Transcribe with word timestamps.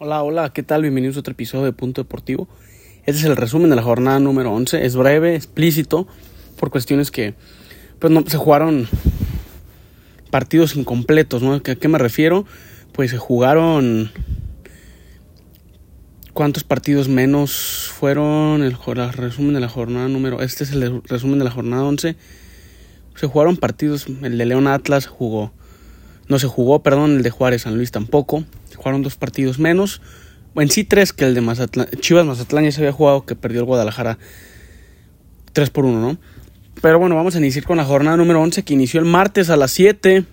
Hola, 0.00 0.22
hola, 0.22 0.50
¿qué 0.50 0.62
tal? 0.62 0.82
Bienvenidos 0.82 1.16
a 1.16 1.20
otro 1.20 1.32
episodio 1.32 1.64
de 1.64 1.72
Punto 1.72 2.00
Deportivo. 2.00 2.46
Este 3.04 3.18
es 3.18 3.24
el 3.24 3.34
resumen 3.34 3.68
de 3.68 3.74
la 3.74 3.82
jornada 3.82 4.20
número 4.20 4.52
11. 4.52 4.86
Es 4.86 4.94
breve, 4.94 5.34
explícito, 5.34 6.06
por 6.56 6.70
cuestiones 6.70 7.10
que 7.10 7.34
pues 7.98 8.12
no, 8.12 8.22
se 8.24 8.36
jugaron 8.36 8.86
partidos 10.30 10.76
incompletos, 10.76 11.42
¿no? 11.42 11.54
¿A 11.54 11.60
qué 11.60 11.88
me 11.88 11.98
refiero? 11.98 12.46
Pues 12.92 13.10
se 13.10 13.18
jugaron... 13.18 14.12
¿Cuántos 16.32 16.62
partidos 16.62 17.08
menos 17.08 17.90
fueron? 17.92 18.62
El, 18.62 18.76
el 18.86 19.12
resumen 19.12 19.54
de 19.54 19.60
la 19.60 19.68
jornada 19.68 20.06
número... 20.06 20.42
Este 20.42 20.62
es 20.62 20.70
el 20.70 21.02
resumen 21.08 21.40
de 21.40 21.44
la 21.44 21.50
jornada 21.50 21.82
11. 21.82 22.14
Se 23.16 23.26
jugaron 23.26 23.56
partidos... 23.56 24.06
El 24.22 24.38
de 24.38 24.46
León 24.46 24.68
Atlas 24.68 25.08
jugó... 25.08 25.52
No 26.28 26.38
se 26.38 26.46
jugó, 26.46 26.84
perdón, 26.84 27.16
el 27.16 27.22
de 27.24 27.30
Juárez 27.30 27.62
San 27.62 27.76
Luis 27.76 27.90
tampoco 27.90 28.44
jugaron 28.78 29.02
dos 29.02 29.16
partidos 29.16 29.58
menos. 29.58 30.00
En 30.54 30.70
sí 30.70 30.84
tres 30.84 31.12
que 31.12 31.24
el 31.24 31.34
de. 31.34 31.42
Chivas 32.00 32.24
Mazatlán 32.24 32.64
ya 32.64 32.72
se 32.72 32.80
había 32.80 32.92
jugado 32.92 33.26
que 33.26 33.36
perdió 33.36 33.60
el 33.60 33.66
Guadalajara 33.66 34.18
3 35.52 35.70
por 35.70 35.84
1, 35.84 36.00
¿no? 36.00 36.18
Pero 36.80 36.98
bueno, 36.98 37.16
vamos 37.16 37.34
a 37.34 37.38
iniciar 37.38 37.64
con 37.64 37.76
la 37.76 37.84
jornada 37.84 38.16
número 38.16 38.40
11 38.40 38.62
que 38.62 38.74
inició 38.74 39.00
el 39.00 39.06
martes 39.06 39.50
a 39.50 39.56
las 39.56 39.72
7 39.72 40.24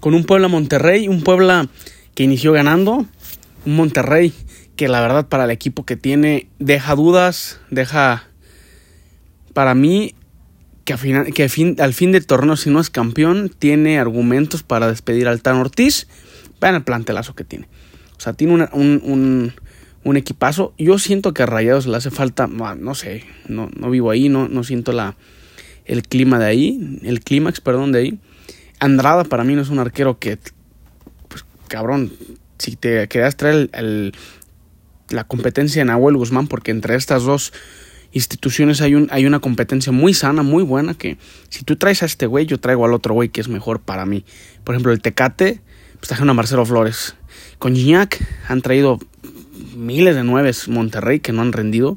con 0.00 0.14
un 0.14 0.24
Puebla 0.24 0.48
Monterrey, 0.48 1.08
un 1.08 1.22
Puebla 1.22 1.68
que 2.14 2.22
inició 2.22 2.52
ganando, 2.52 3.06
un 3.66 3.76
Monterrey 3.76 4.32
que 4.76 4.88
la 4.88 5.00
verdad 5.00 5.28
para 5.28 5.44
el 5.44 5.50
equipo 5.50 5.84
que 5.84 5.96
tiene 5.96 6.48
deja 6.58 6.94
dudas, 6.94 7.60
deja 7.70 8.28
para 9.52 9.74
mí 9.74 10.14
que, 10.84 10.96
final, 10.96 11.32
que 11.32 11.42
al 11.78 11.94
fin 11.94 12.12
del 12.12 12.26
torneo 12.26 12.56
si 12.56 12.70
no 12.70 12.80
es 12.80 12.90
campeón 12.90 13.50
tiene 13.56 13.98
argumentos 13.98 14.62
para 14.62 14.88
despedir 14.88 15.28
al 15.28 15.42
Tan 15.42 15.56
Ortiz 15.56 16.06
Vean 16.62 16.76
el 16.76 16.84
plantelazo 16.84 17.34
que 17.34 17.42
tiene. 17.42 17.66
O 18.16 18.20
sea, 18.20 18.34
tiene 18.34 18.68
un, 18.72 19.52
un, 20.04 20.16
equipazo. 20.16 20.74
Yo 20.78 21.00
siento 21.00 21.34
que 21.34 21.42
a 21.42 21.46
Rayados 21.46 21.88
le 21.88 21.96
hace 21.96 22.12
falta, 22.12 22.46
no, 22.46 22.94
sé, 22.94 23.24
no, 23.48 23.68
no 23.76 23.90
vivo 23.90 24.10
ahí, 24.10 24.28
no, 24.28 24.48
no 24.48 24.62
siento 24.62 24.92
la, 24.92 25.16
el 25.86 26.04
clima 26.04 26.38
de 26.38 26.46
ahí, 26.46 27.00
el 27.02 27.18
clímax, 27.20 27.60
perdón, 27.60 27.90
de 27.90 27.98
ahí. 27.98 28.20
Andrada 28.78 29.24
para 29.24 29.42
mí 29.42 29.56
no 29.56 29.62
es 29.62 29.70
un 29.70 29.80
arquero 29.80 30.20
que, 30.20 30.38
pues, 31.26 31.44
cabrón, 31.66 32.12
si 32.58 32.76
te 32.76 33.08
quedas 33.08 33.36
traer 33.36 33.68
el, 33.72 34.12
la 35.08 35.24
competencia 35.24 35.82
en 35.82 35.88
Nahuel 35.88 36.16
Guzmán, 36.16 36.46
porque 36.46 36.70
entre 36.70 36.94
estas 36.94 37.24
dos 37.24 37.52
instituciones 38.12 38.80
hay, 38.82 38.94
un, 38.94 39.08
hay 39.10 39.26
una 39.26 39.40
competencia 39.40 39.90
muy 39.90 40.14
sana, 40.14 40.44
muy 40.44 40.62
buena, 40.62 40.94
que 40.94 41.18
si 41.48 41.64
tú 41.64 41.74
traes 41.74 42.04
a 42.04 42.06
este 42.06 42.26
güey, 42.26 42.46
yo 42.46 42.60
traigo 42.60 42.84
al 42.84 42.94
otro 42.94 43.14
güey 43.14 43.30
que 43.30 43.40
es 43.40 43.48
mejor 43.48 43.80
para 43.80 44.06
mí. 44.06 44.24
Por 44.62 44.76
ejemplo, 44.76 44.92
el 44.92 45.02
Tecate 45.02 45.60
pues 46.02 46.08
trajeron 46.08 46.30
a 46.30 46.34
Marcelo 46.34 46.66
Flores. 46.66 47.14
Con 47.60 47.76
Gignac 47.76 48.26
han 48.48 48.60
traído 48.60 48.98
miles 49.76 50.16
de 50.16 50.24
nueves 50.24 50.66
Monterrey 50.66 51.20
que 51.20 51.30
no 51.30 51.42
han 51.42 51.52
rendido. 51.52 51.96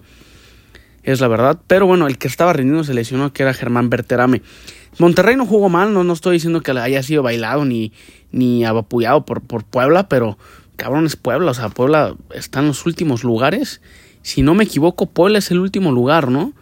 Es 1.02 1.22
la 1.22 1.28
verdad. 1.28 1.60
Pero 1.66 1.88
bueno, 1.88 2.06
el 2.06 2.20
que 2.20 2.28
estaba 2.28 2.54
rendiendo 2.54 2.84
se 2.84 2.94
lesionó, 2.94 3.34
que 3.34 3.42
era 3.42 3.56
Germán 3.56 3.90
Berterame. 3.90 4.44
Monterrey 5.00 5.36
no 5.36 5.48
jugó 5.48 5.70
mal, 5.70 5.92
no, 5.92 6.04
no 6.04 6.14
estoy 6.14 6.34
diciendo 6.34 6.62
que 6.62 6.70
haya 6.70 7.02
sido 7.02 7.24
bailado 7.24 7.66
ni, 7.66 7.94
ni 8.32 8.64
abapullado 8.64 9.26
por, 9.26 9.42
por 9.42 9.64
Puebla, 9.64 10.08
pero 10.08 10.38
cabrón 10.76 11.08
es 11.08 11.16
Puebla, 11.16 11.50
o 11.50 11.54
sea, 11.56 11.70
Puebla 11.70 12.16
está 12.32 12.60
en 12.60 12.68
los 12.68 12.86
últimos 12.86 13.24
lugares. 13.24 13.82
Si 14.22 14.44
no 14.44 14.54
me 14.54 14.66
equivoco, 14.66 15.08
Puebla 15.08 15.40
es 15.40 15.50
el 15.50 15.58
último 15.58 15.92
lugar, 15.92 16.30
¿no? 16.30 16.54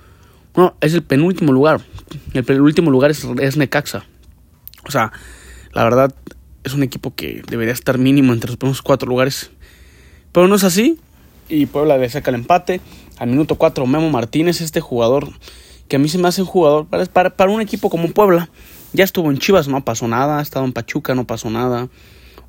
No, 0.55 0.77
es 0.79 0.93
el 0.93 1.03
penúltimo 1.03 1.51
lugar. 1.51 1.81
El 2.33 2.61
último 2.61 2.89
lugar 2.89 3.11
es, 3.11 3.27
es 3.41 3.57
Necaxa. 3.57 4.05
O 4.87 4.91
sea, 4.91 5.11
la 5.73 5.83
verdad, 5.83 6.15
es 6.63 6.73
un 6.73 6.83
equipo 6.83 7.13
que 7.15 7.41
debería 7.47 7.73
estar 7.73 7.97
mínimo 7.97 8.33
entre 8.33 8.49
los 8.49 8.57
primeros 8.57 8.81
cuatro 8.81 9.07
lugares. 9.07 9.51
Pero 10.31 10.47
no 10.47 10.55
es 10.55 10.63
así. 10.63 10.97
Y 11.49 11.65
Puebla 11.65 11.97
le 11.97 12.09
saca 12.09 12.31
el 12.31 12.35
empate. 12.35 12.81
Al 13.17 13.29
minuto 13.29 13.55
4 13.55 13.85
Memo 13.85 14.09
Martínez, 14.09 14.61
este 14.61 14.81
jugador 14.81 15.29
que 15.87 15.97
a 15.97 15.99
mí 15.99 16.09
se 16.09 16.17
me 16.17 16.27
hace 16.27 16.41
un 16.41 16.47
jugador 16.47 16.87
para, 16.87 17.29
para, 17.29 17.51
un 17.51 17.61
equipo 17.61 17.89
como 17.89 18.09
Puebla. 18.09 18.49
Ya 18.93 19.03
estuvo 19.03 19.29
en 19.29 19.37
Chivas, 19.37 19.67
no 19.67 19.83
pasó 19.85 20.07
nada. 20.07 20.39
Ha 20.39 20.41
estado 20.41 20.65
en 20.65 20.73
Pachuca, 20.73 21.13
no 21.13 21.27
pasó 21.27 21.49
nada. 21.49 21.89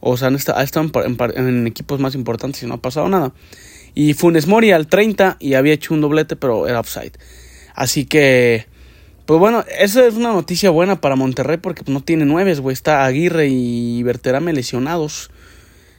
O 0.00 0.16
sea, 0.16 0.28
ha 0.28 0.62
estado 0.62 0.91
en, 1.05 1.16
en, 1.37 1.66
equipos 1.66 2.00
más 2.00 2.15
importantes 2.15 2.62
y 2.62 2.66
no 2.66 2.75
ha 2.75 2.78
pasado 2.78 3.09
nada. 3.09 3.33
Y 3.94 4.15
Funes 4.15 4.47
Mori 4.47 4.72
al 4.72 4.87
30 4.87 5.37
y 5.41 5.55
había 5.55 5.75
hecho 5.75 5.94
un 5.94 6.00
doblete, 6.00 6.37
pero 6.37 6.66
era 6.66 6.81
offside. 6.81 7.12
Así 7.75 8.05
que 8.05 8.66
pues 9.27 9.41
bueno, 9.41 9.65
esa 9.79 10.07
es 10.07 10.15
una 10.15 10.33
noticia 10.33 10.71
buena 10.71 11.01
para 11.01 11.17
Monterrey 11.17 11.57
porque 11.57 11.83
no 11.91 12.01
tiene 12.03 12.27
nueves, 12.27 12.61
güey. 12.61 12.75
Está 12.75 13.05
Aguirre 13.05 13.49
y 13.49 14.03
Berterame 14.03 14.53
lesionados. 14.53 15.31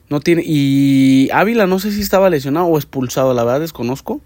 No 0.10 0.20
tiene. 0.20 0.44
Y 0.46 1.30
Ávila 1.34 1.66
no 1.66 1.80
sé 1.80 1.92
si 1.92 2.02
estaba 2.02 2.30
lesionado 2.30 2.68
o 2.68 2.78
expulsado, 2.78 3.34
la 3.34 3.44
verdad 3.44 3.62
desconozco. 3.62 4.22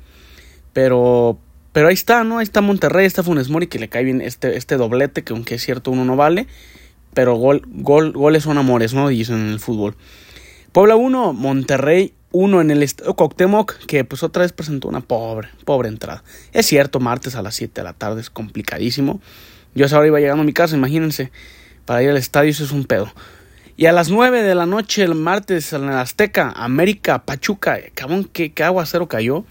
Pero. 0.74 1.40
Pero 1.72 1.88
ahí 1.88 1.94
está, 1.94 2.24
¿no? 2.24 2.40
Ahí 2.40 2.44
está 2.44 2.62
Monterrey, 2.62 3.06
está 3.06 3.22
Funes 3.22 3.50
Mori 3.50 3.68
que 3.68 3.78
le 3.78 3.90
cae 3.90 4.04
bien 4.04 4.22
este, 4.22 4.58
este 4.58 4.76
doblete, 4.76 5.24
que 5.24 5.34
aunque 5.34 5.56
es 5.56 5.64
cierto 5.64 5.92
uno 5.92 6.04
no 6.04 6.16
vale. 6.16 6.48
Pero 7.14 7.36
gol, 7.36 7.62
gol, 7.68 8.12
goles 8.12 8.44
son 8.44 8.58
amores, 8.58 8.94
¿no? 8.94 9.08
Dicen 9.08 9.36
en 9.36 9.50
el 9.50 9.60
fútbol. 9.60 9.96
Puebla 10.72 10.96
1, 10.96 11.34
Monterrey 11.34 12.14
uno 12.32 12.62
en 12.62 12.72
el 12.72 12.84
Estadio 12.84 13.16
Coctemoc, 13.16 13.78
que 13.86 14.04
pues 14.04 14.24
otra 14.24 14.44
vez 14.44 14.54
presentó 14.54 14.88
una 14.88 15.02
pobre, 15.02 15.50
pobre 15.66 15.90
entrada. 15.90 16.24
Es 16.54 16.68
cierto, 16.68 17.00
martes 17.00 17.36
a 17.36 17.42
las 17.42 17.56
7 17.56 17.82
de 17.82 17.84
la 17.84 17.94
tarde 17.94 18.22
es 18.22 18.30
complicadísimo. 18.30 19.20
Yo 19.76 19.86
ahora 19.92 20.08
iba 20.08 20.20
llegando 20.20 20.42
a 20.42 20.46
mi 20.46 20.54
casa, 20.54 20.76
imagínense, 20.76 21.32
para 21.86 22.04
ir 22.04 22.10
al 22.10 22.18
estadio 22.18 22.52
eso 22.52 22.64
es 22.64 22.72
un 22.72 22.86
pedo. 22.86 23.12
Y 23.78 23.86
a 23.86 23.94
las 23.94 24.10
9 24.10 24.44
de 24.44 24.56
la 24.56 24.66
noche 24.66 25.04
el 25.04 25.16
martes 25.16 25.72
en 25.74 25.86
el 25.86 25.92
Azteca, 25.92 26.52
América, 26.56 27.24
Pachuca, 27.26 27.80
cabrón, 27.94 28.30
qué, 28.32 28.52
qué 28.52 28.64
aguacero 28.64 29.08
cayó. 29.08 29.46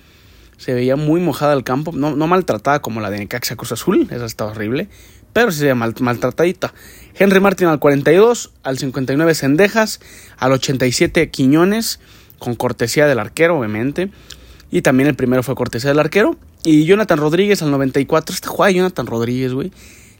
Se 0.58 0.74
veía 0.74 0.96
muy 0.96 1.20
mojada 1.20 1.54
el 1.54 1.64
campo, 1.64 1.92
no, 1.92 2.14
no 2.14 2.26
maltratada 2.26 2.80
como 2.80 3.00
la 3.00 3.10
de 3.10 3.18
Necaxa 3.18 3.56
Cruz 3.56 3.72
Azul, 3.72 4.06
esa 4.10 4.26
estaba 4.26 4.50
horrible, 4.50 4.88
pero 5.32 5.50
se 5.50 5.62
veía 5.62 5.74
mal, 5.74 5.94
maltratadita. 6.00 6.74
Henry 7.14 7.40
Martin 7.40 7.68
al 7.68 7.78
42, 7.78 8.52
al 8.64 8.76
59 8.76 9.34
Cendejas, 9.34 10.00
al 10.36 10.52
87 10.52 11.30
Quiñones, 11.30 12.00
con 12.38 12.54
cortesía 12.54 13.06
del 13.06 13.18
arquero, 13.18 13.58
obviamente. 13.58 14.10
Y 14.70 14.82
también 14.82 15.08
el 15.08 15.14
primero 15.14 15.42
fue 15.42 15.54
cortesía 15.54 15.90
del 15.90 15.98
arquero. 15.98 16.36
Y 16.64 16.84
Jonathan 16.84 17.18
Rodríguez 17.18 17.62
al 17.62 17.70
94. 17.70 18.34
Esta 18.34 18.48
jugada 18.48 18.68
de 18.68 18.78
Jonathan 18.78 19.06
Rodríguez, 19.06 19.52
güey. 19.52 19.72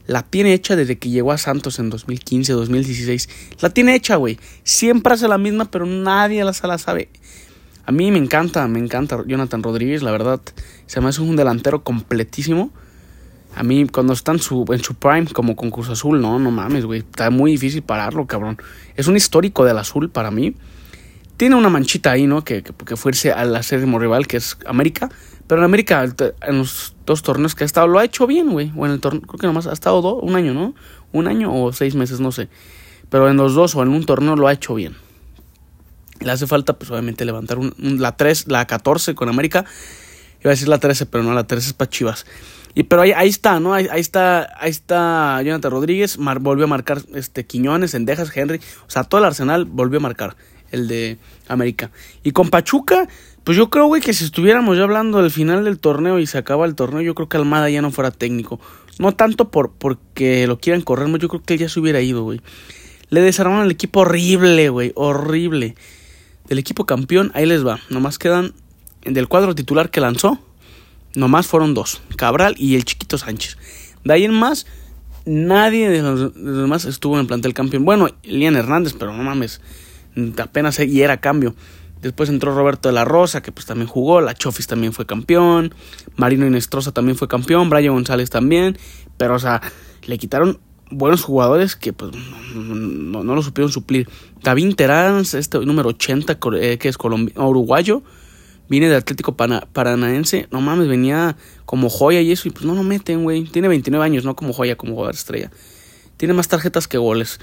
La 0.07 0.23
tiene 0.23 0.53
hecha 0.53 0.75
desde 0.75 0.97
que 0.97 1.09
llegó 1.09 1.31
a 1.31 1.37
Santos 1.37 1.77
en 1.77 1.91
2015, 1.91 2.53
2016. 2.53 3.29
La 3.61 3.69
tiene 3.69 3.93
hecha, 3.93 4.15
güey. 4.15 4.39
Siempre 4.63 5.13
hace 5.13 5.27
la 5.27 5.37
misma, 5.37 5.65
pero 5.65 5.85
nadie 5.85 6.43
la, 6.43 6.53
la 6.63 6.77
sabe. 6.79 7.09
A 7.85 7.91
mí 7.91 8.09
me 8.11 8.17
encanta, 8.17 8.67
me 8.67 8.79
encanta 8.79 9.23
Jonathan 9.27 9.61
Rodríguez, 9.61 10.01
la 10.01 10.11
verdad. 10.11 10.41
Se 10.87 10.99
me 10.99 11.09
hace 11.09 11.21
un 11.21 11.35
delantero 11.35 11.83
completísimo. 11.83 12.71
A 13.55 13.63
mí, 13.63 13.87
cuando 13.87 14.13
está 14.13 14.31
en 14.31 14.39
su, 14.39 14.65
en 14.69 14.83
su 14.83 14.95
prime, 14.95 15.27
como 15.27 15.55
con 15.55 15.71
Cruz 15.71 15.89
Azul, 15.89 16.21
no, 16.21 16.39
no 16.39 16.51
mames, 16.51 16.85
güey. 16.85 16.99
Está 16.99 17.29
muy 17.29 17.51
difícil 17.51 17.81
pararlo, 17.81 18.25
cabrón. 18.25 18.57
Es 18.95 19.07
un 19.07 19.17
histórico 19.17 19.65
del 19.65 19.77
azul 19.77 20.09
para 20.09 20.31
mí. 20.31 20.55
Tiene 21.39 21.55
una 21.55 21.69
manchita 21.69 22.11
ahí, 22.11 22.27
¿no? 22.27 22.43
Que, 22.43 22.63
que, 22.63 22.97
fue 22.97 23.11
irse 23.11 23.31
al 23.31 23.55
acérrimo 23.55 23.97
rival, 23.97 24.27
que 24.27 24.35
es 24.35 24.57
América. 24.65 25.09
Pero 25.47 25.61
en 25.61 25.65
América, 25.65 26.03
en 26.03 26.57
los 26.57 26.97
dos 27.05 27.23
torneos 27.23 27.55
que 27.55 27.63
ha 27.63 27.65
estado, 27.65 27.87
lo 27.87 27.97
ha 27.97 28.03
hecho 28.03 28.27
bien, 28.27 28.51
güey. 28.51 28.73
O 28.75 28.85
en 28.85 28.91
el 28.91 28.99
torneo, 28.99 29.21
creo 29.21 29.39
que 29.39 29.47
nomás 29.47 29.65
ha 29.65 29.71
estado 29.71 30.01
dos, 30.01 30.19
un 30.21 30.35
año, 30.35 30.53
¿no? 30.53 30.75
Un 31.13 31.29
año 31.29 31.55
o 31.55 31.71
seis 31.71 31.95
meses, 31.95 32.19
no 32.19 32.33
sé. 32.33 32.49
Pero 33.09 33.29
en 33.29 33.37
los 33.37 33.53
dos 33.53 33.73
o 33.73 33.81
en 33.81 33.87
un 33.87 34.05
torneo 34.05 34.35
lo 34.35 34.49
ha 34.49 34.51
hecho 34.51 34.75
bien. 34.75 34.97
Le 36.19 36.29
hace 36.29 36.45
falta, 36.45 36.73
pues 36.73 36.91
obviamente, 36.91 37.23
levantar 37.23 37.57
un, 37.57 37.73
la 37.77 38.17
3, 38.17 38.49
la 38.49 38.67
14 38.67 39.15
con 39.15 39.29
América. 39.29 39.63
Iba 40.41 40.49
a 40.49 40.55
decir 40.55 40.67
la 40.67 40.79
13, 40.79 41.05
pero 41.05 41.23
no, 41.23 41.33
la 41.33 41.47
13 41.47 41.67
es 41.69 41.73
para 41.73 41.89
Chivas. 41.89 42.25
Y, 42.75 42.83
pero 42.83 43.03
ahí, 43.03 43.13
ahí 43.13 43.29
está, 43.29 43.61
¿no? 43.61 43.73
Ahí, 43.73 43.87
ahí, 43.89 44.01
está, 44.01 44.57
ahí 44.59 44.71
está 44.71 45.41
Jonathan 45.41 45.71
Rodríguez, 45.71 46.17
volvió 46.17 46.65
a 46.65 46.67
marcar 46.67 47.01
este 47.13 47.45
Quiñones, 47.45 47.93
Endejas, 47.93 48.35
Henry. 48.35 48.59
O 48.85 48.89
sea, 48.89 49.05
todo 49.05 49.19
el 49.19 49.25
Arsenal 49.25 49.63
volvió 49.63 49.99
a 49.99 50.01
marcar 50.01 50.35
el 50.71 50.87
de 50.87 51.17
América. 51.47 51.91
Y 52.23 52.31
con 52.31 52.49
Pachuca, 52.49 53.07
pues 53.43 53.57
yo 53.57 53.69
creo, 53.69 53.85
güey, 53.85 54.01
que 54.01 54.13
si 54.13 54.25
estuviéramos 54.25 54.77
ya 54.77 54.83
hablando 54.83 55.21
del 55.21 55.31
final 55.31 55.63
del 55.63 55.79
torneo 55.79 56.19
y 56.19 56.27
se 56.27 56.37
acaba 56.37 56.65
el 56.65 56.75
torneo, 56.75 57.01
yo 57.01 57.15
creo 57.15 57.29
que 57.29 57.37
Almada 57.37 57.69
ya 57.69 57.81
no 57.81 57.91
fuera 57.91 58.11
técnico. 58.11 58.59
No 58.99 59.13
tanto 59.13 59.49
por 59.49 59.71
porque 59.71 60.45
lo 60.45 60.59
quieran 60.59 60.81
correr, 60.81 61.07
yo 61.17 61.29
creo 61.29 61.41
que 61.41 61.53
él 61.53 61.59
ya 61.61 61.69
se 61.69 61.79
hubiera 61.79 62.01
ido, 62.01 62.23
güey. 62.23 62.41
Le 63.09 63.21
desarmaron 63.21 63.65
el 63.65 63.71
equipo 63.71 64.01
horrible, 64.01 64.69
güey, 64.69 64.91
horrible. 64.95 65.75
Del 66.47 66.59
equipo 66.59 66.85
campeón, 66.85 67.31
ahí 67.33 67.45
les 67.45 67.65
va. 67.65 67.79
Nomás 67.89 68.19
quedan 68.19 68.53
del 69.03 69.27
cuadro 69.27 69.55
titular 69.55 69.89
que 69.89 70.01
lanzó. 70.01 70.39
Nomás 71.15 71.47
fueron 71.47 71.73
dos, 71.73 72.01
Cabral 72.17 72.55
y 72.57 72.75
el 72.75 72.85
chiquito 72.85 73.17
Sánchez. 73.17 73.57
De 74.03 74.13
ahí 74.13 74.25
en 74.25 74.33
más, 74.33 74.67
nadie 75.25 75.89
de 75.89 76.01
los, 76.01 76.33
demás 76.35 76.85
estuvo 76.85 77.15
en 77.15 77.21
el 77.21 77.27
plantel 77.27 77.53
campeón. 77.53 77.83
Bueno, 77.83 78.09
Elian 78.23 78.55
Hernández, 78.55 78.93
pero 78.97 79.11
no 79.15 79.23
mames 79.23 79.59
apenas 80.41 80.79
y 80.79 81.01
era 81.01 81.19
cambio. 81.21 81.55
Después 82.01 82.29
entró 82.29 82.55
Roberto 82.55 82.87
de 82.87 82.93
la 82.93 83.03
Rosa, 83.03 83.41
que 83.41 83.51
pues 83.51 83.65
también 83.65 83.87
jugó, 83.87 84.21
la 84.21 84.33
Chofis 84.33 84.67
también 84.67 84.93
fue 84.93 85.05
campeón, 85.05 85.73
Marino 86.15 86.47
Inestrosa 86.47 86.93
también 86.93 87.17
fue 87.17 87.27
campeón, 87.27 87.69
Brian 87.69 87.93
González 87.93 88.29
también, 88.29 88.77
pero 89.17 89.35
o 89.35 89.39
sea, 89.39 89.61
le 90.05 90.17
quitaron 90.17 90.59
buenos 90.91 91.23
jugadores 91.23 91.75
que 91.75 91.93
pues 91.93 92.11
no, 92.55 93.23
lo 93.23 93.41
supieron 93.41 93.71
suplir. 93.71 94.07
David 94.41 94.75
Terán, 94.75 95.21
este 95.21 95.59
número 95.59 95.89
80, 95.89 96.39
eh, 96.59 96.77
que 96.77 96.87
es 96.87 96.97
uruguayo, 96.97 98.03
viene 98.69 98.87
de 98.87 98.95
Atlético 98.95 99.35
Paranaense. 99.35 100.47
No 100.51 100.61
mames, 100.61 100.87
venía 100.87 101.35
como 101.65 101.89
joya 101.89 102.21
y 102.21 102.31
eso, 102.31 102.47
y 102.47 102.51
pues 102.51 102.65
no 102.65 102.75
lo 102.75 102.83
meten, 102.83 103.23
güey. 103.23 103.43
Tiene 103.43 103.67
29 103.67 104.05
años, 104.05 104.23
no 104.23 104.35
como 104.35 104.53
joya, 104.53 104.77
como 104.77 104.93
jugador 104.93 105.15
estrella. 105.15 105.51
Tiene 106.17 106.33
más 106.33 106.47
tarjetas 106.47 106.87
que 106.87 106.97
goles. 106.97 107.39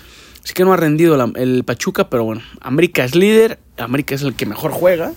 Así 0.46 0.54
que 0.54 0.64
no 0.64 0.72
ha 0.72 0.76
rendido 0.76 1.20
el 1.34 1.64
Pachuca, 1.64 2.08
pero 2.08 2.22
bueno, 2.22 2.40
América 2.60 3.02
es 3.02 3.16
líder, 3.16 3.58
América 3.78 4.14
es 4.14 4.22
el 4.22 4.36
que 4.36 4.46
mejor 4.46 4.70
juega. 4.70 5.12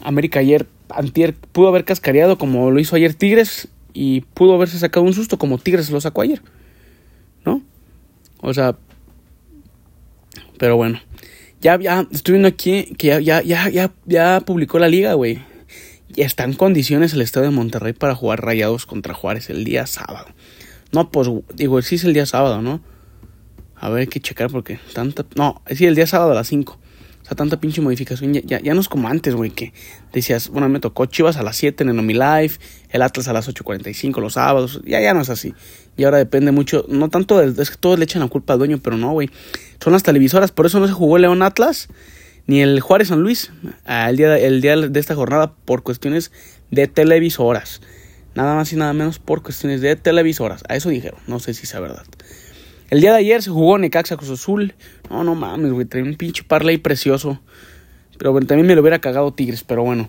América 0.00 0.38
ayer, 0.38 0.68
antier, 0.90 1.34
pudo 1.34 1.66
haber 1.66 1.84
cascareado 1.84 2.38
como 2.38 2.70
lo 2.70 2.78
hizo 2.78 2.94
ayer 2.94 3.14
Tigres 3.14 3.66
y 3.94 4.20
pudo 4.20 4.54
haberse 4.54 4.78
sacado 4.78 5.04
un 5.04 5.12
susto 5.12 5.38
como 5.38 5.58
Tigres 5.58 5.90
lo 5.90 6.00
sacó 6.00 6.20
ayer. 6.20 6.40
¿No? 7.44 7.62
O 8.42 8.54
sea, 8.54 8.76
pero 10.56 10.76
bueno. 10.76 11.00
Ya, 11.60 11.76
ya, 11.76 12.06
estoy 12.12 12.34
viendo 12.34 12.46
aquí 12.46 12.94
que 12.98 13.08
ya, 13.08 13.18
ya, 13.18 13.42
ya, 13.42 13.68
ya, 13.70 13.92
ya 14.04 14.40
publicó 14.46 14.78
la 14.78 14.86
liga, 14.86 15.14
güey. 15.14 15.40
Y 16.14 16.22
está 16.22 16.44
en 16.44 16.52
condiciones 16.52 17.12
el 17.12 17.22
estado 17.22 17.46
de 17.46 17.50
Monterrey 17.50 17.92
para 17.92 18.14
jugar 18.14 18.44
rayados 18.44 18.86
contra 18.86 19.14
Juárez 19.14 19.50
el 19.50 19.64
día 19.64 19.84
sábado. 19.88 20.28
No, 20.92 21.10
pues, 21.10 21.28
digo, 21.56 21.82
sí 21.82 21.96
es 21.96 22.04
el 22.04 22.14
día 22.14 22.24
sábado, 22.24 22.62
¿no? 22.62 22.80
A 23.78 23.88
ver, 23.90 24.00
hay 24.00 24.06
que 24.06 24.20
checar 24.20 24.50
porque 24.50 24.80
tanta... 24.94 25.24
No, 25.34 25.62
sí, 25.70 25.86
el 25.86 25.94
día 25.94 26.06
sábado 26.06 26.32
a 26.32 26.34
las 26.34 26.48
5. 26.48 26.72
O 26.72 27.28
sea, 27.28 27.36
tanta 27.36 27.58
pinche 27.58 27.80
modificación. 27.80 28.32
Ya, 28.34 28.60
ya, 28.60 28.74
no 28.74 28.80
es 28.80 28.88
como 28.88 29.08
antes, 29.08 29.34
güey, 29.34 29.50
que 29.50 29.72
decías, 30.12 30.48
bueno, 30.48 30.68
me 30.68 30.80
tocó 30.80 31.06
Chivas 31.06 31.36
a 31.36 31.42
las 31.42 31.56
7 31.56 31.82
en 31.82 31.90
el 31.90 32.06
Life, 32.06 32.60
el 32.90 33.02
Atlas 33.02 33.26
a 33.28 33.32
las 33.32 33.48
8.45 33.48 34.20
los 34.20 34.34
sábados. 34.34 34.80
Ya, 34.84 35.00
ya 35.00 35.12
no 35.12 35.22
es 35.22 35.30
así. 35.30 35.52
Y 35.96 36.04
ahora 36.04 36.18
depende 36.18 36.52
mucho, 36.52 36.86
no 36.88 37.08
tanto, 37.08 37.38
de, 37.38 37.60
es 37.60 37.70
que 37.70 37.76
todos 37.76 37.98
le 37.98 38.04
echan 38.04 38.22
la 38.22 38.28
culpa 38.28 38.52
al 38.52 38.60
dueño, 38.60 38.78
pero 38.82 38.96
no, 38.96 39.12
güey. 39.12 39.30
Son 39.82 39.92
las 39.92 40.02
televisoras, 40.02 40.52
por 40.52 40.66
eso 40.66 40.78
no 40.78 40.86
se 40.86 40.92
jugó 40.92 41.18
León 41.18 41.42
Atlas 41.42 41.88
ni 42.46 42.60
el 42.60 42.80
Juárez 42.80 43.08
San 43.08 43.20
Luis 43.20 43.50
el, 43.86 44.16
día, 44.16 44.38
el 44.38 44.60
día 44.60 44.76
de 44.76 45.00
esta 45.00 45.14
jornada 45.14 45.52
por 45.64 45.82
cuestiones 45.82 46.32
de 46.70 46.86
televisoras. 46.86 47.80
Nada 48.34 48.54
más 48.54 48.72
y 48.72 48.76
nada 48.76 48.92
menos 48.92 49.18
por 49.18 49.42
cuestiones 49.42 49.80
de 49.80 49.96
televisoras. 49.96 50.62
A 50.68 50.76
eso 50.76 50.90
dijeron, 50.90 51.18
no 51.26 51.40
sé 51.40 51.54
si 51.54 51.66
sea 51.66 51.80
verdad. 51.80 52.04
El 52.90 53.00
día 53.00 53.12
de 53.12 53.18
ayer 53.18 53.42
se 53.42 53.50
jugó 53.50 53.78
Necaxa 53.78 54.16
Cruz 54.16 54.30
Azul. 54.30 54.74
No, 55.10 55.24
no 55.24 55.34
mames, 55.34 55.72
güey, 55.72 55.86
traía 55.86 56.04
un 56.04 56.14
pinche 56.14 56.44
parlay 56.44 56.78
precioso. 56.78 57.40
Pero 58.18 58.32
bueno, 58.32 58.46
también 58.46 58.66
me 58.66 58.74
lo 58.74 58.80
hubiera 58.80 59.00
cagado 59.00 59.32
Tigres, 59.32 59.64
pero 59.64 59.82
bueno. 59.82 60.08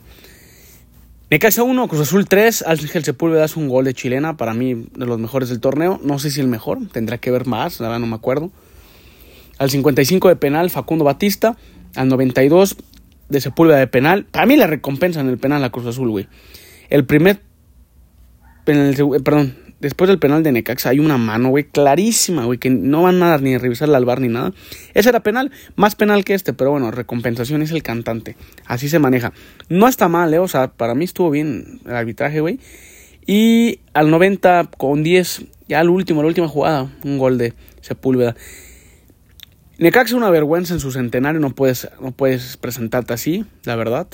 Necaxa 1.30 1.64
1, 1.64 1.88
Cruz 1.90 2.02
Azul 2.02 2.26
3, 2.26 2.64
Ángel 2.68 3.04
Sepúlveda 3.04 3.44
hace 3.44 3.60
un 3.60 3.68
gol 3.68 3.84
de 3.84 3.94
chilena, 3.94 4.38
para 4.38 4.54
mí 4.54 4.88
de 4.96 5.06
los 5.06 5.20
mejores 5.20 5.50
del 5.50 5.60
torneo. 5.60 6.00
No 6.04 6.20
sé 6.20 6.32
si 6.32 6.40
el 6.40 6.48
mejor, 6.48 6.88
tendrá 6.90 7.18
que 7.18 7.32
ver 7.32 7.46
más, 7.46 7.80
verdad 7.80 8.00
no 8.00 8.08
me 8.08 8.16
acuerdo. 8.16 8.52
Al 9.58 9.70
55 9.70 10.30
de 10.30 10.36
penal, 10.36 10.70
Facundo 10.70 11.04
Batista. 11.04 11.58
Al 11.96 12.10
92 12.10 12.78
de 13.30 13.42
Sepúlveda 13.42 13.78
de 13.78 13.88
penal. 13.88 14.26
Para 14.26 14.46
mí 14.46 14.56
la 14.56 14.68
recompensa 14.68 15.20
en 15.20 15.30
el 15.30 15.38
penal 15.38 15.64
a 15.64 15.72
Cruz 15.72 15.88
Azul, 15.88 16.10
güey. 16.10 16.28
El 16.90 17.06
primer... 17.06 17.42
perdón, 18.66 19.56
después 19.80 20.08
del 20.08 20.20
penal 20.20 20.44
de 20.44 20.52
Necaxa 20.52 20.90
hay 20.90 21.00
una 21.00 21.18
mano, 21.18 21.50
güey, 21.50 21.66
clarísima, 21.66 22.46
güey, 22.46 22.58
que 22.58 22.70
no 22.70 23.04
van 23.04 23.22
a 23.22 23.30
dar 23.30 23.42
ni 23.42 23.56
a 23.56 23.60
revisar 23.60 23.94
al 23.94 24.06
bar 24.06 24.22
ni 24.22 24.28
nada. 24.28 24.54
Ese 24.94 25.10
era 25.10 25.22
penal, 25.22 25.52
más 25.76 25.96
penal 25.96 26.24
que 26.24 26.34
este, 26.34 26.54
pero 26.54 26.72
bueno, 26.72 26.92
recompensación 26.92 27.62
es 27.62 27.72
el 27.72 27.84
cantante. 27.84 28.36
Así 28.66 28.90
se 28.90 29.00
maneja. 29.00 29.34
No 29.70 29.88
está 29.88 30.08
mal, 30.08 30.34
eh, 30.34 30.40
o 30.40 30.48
sea, 30.48 30.70
para 30.70 30.96
mí 30.96 31.06
estuvo 31.06 31.30
bien 31.30 31.82
el 31.86 31.96
arbitraje, 31.96 32.40
güey. 32.40 32.60
Y 33.26 33.80
al 33.94 34.10
90 34.10 34.70
con 34.78 35.04
10, 35.04 35.46
ya 35.68 35.82
al 35.82 35.90
último, 35.90 36.22
la 36.22 36.30
última 36.30 36.48
jugada, 36.48 36.90
un 37.04 37.18
gol 37.18 37.38
de 37.38 37.54
Sepúlveda. 37.82 38.36
Necaxa 39.80 40.16
una 40.16 40.32
vergüenza 40.32 40.74
en 40.74 40.80
su 40.80 40.92
centenario, 40.92 41.40
no 41.40 41.52
puedes, 41.52 41.90
no 42.02 42.12
puedes 42.12 42.58
presentarte 42.58 43.14
así, 43.14 43.46
la 43.64 43.76
verdad. 43.76 44.08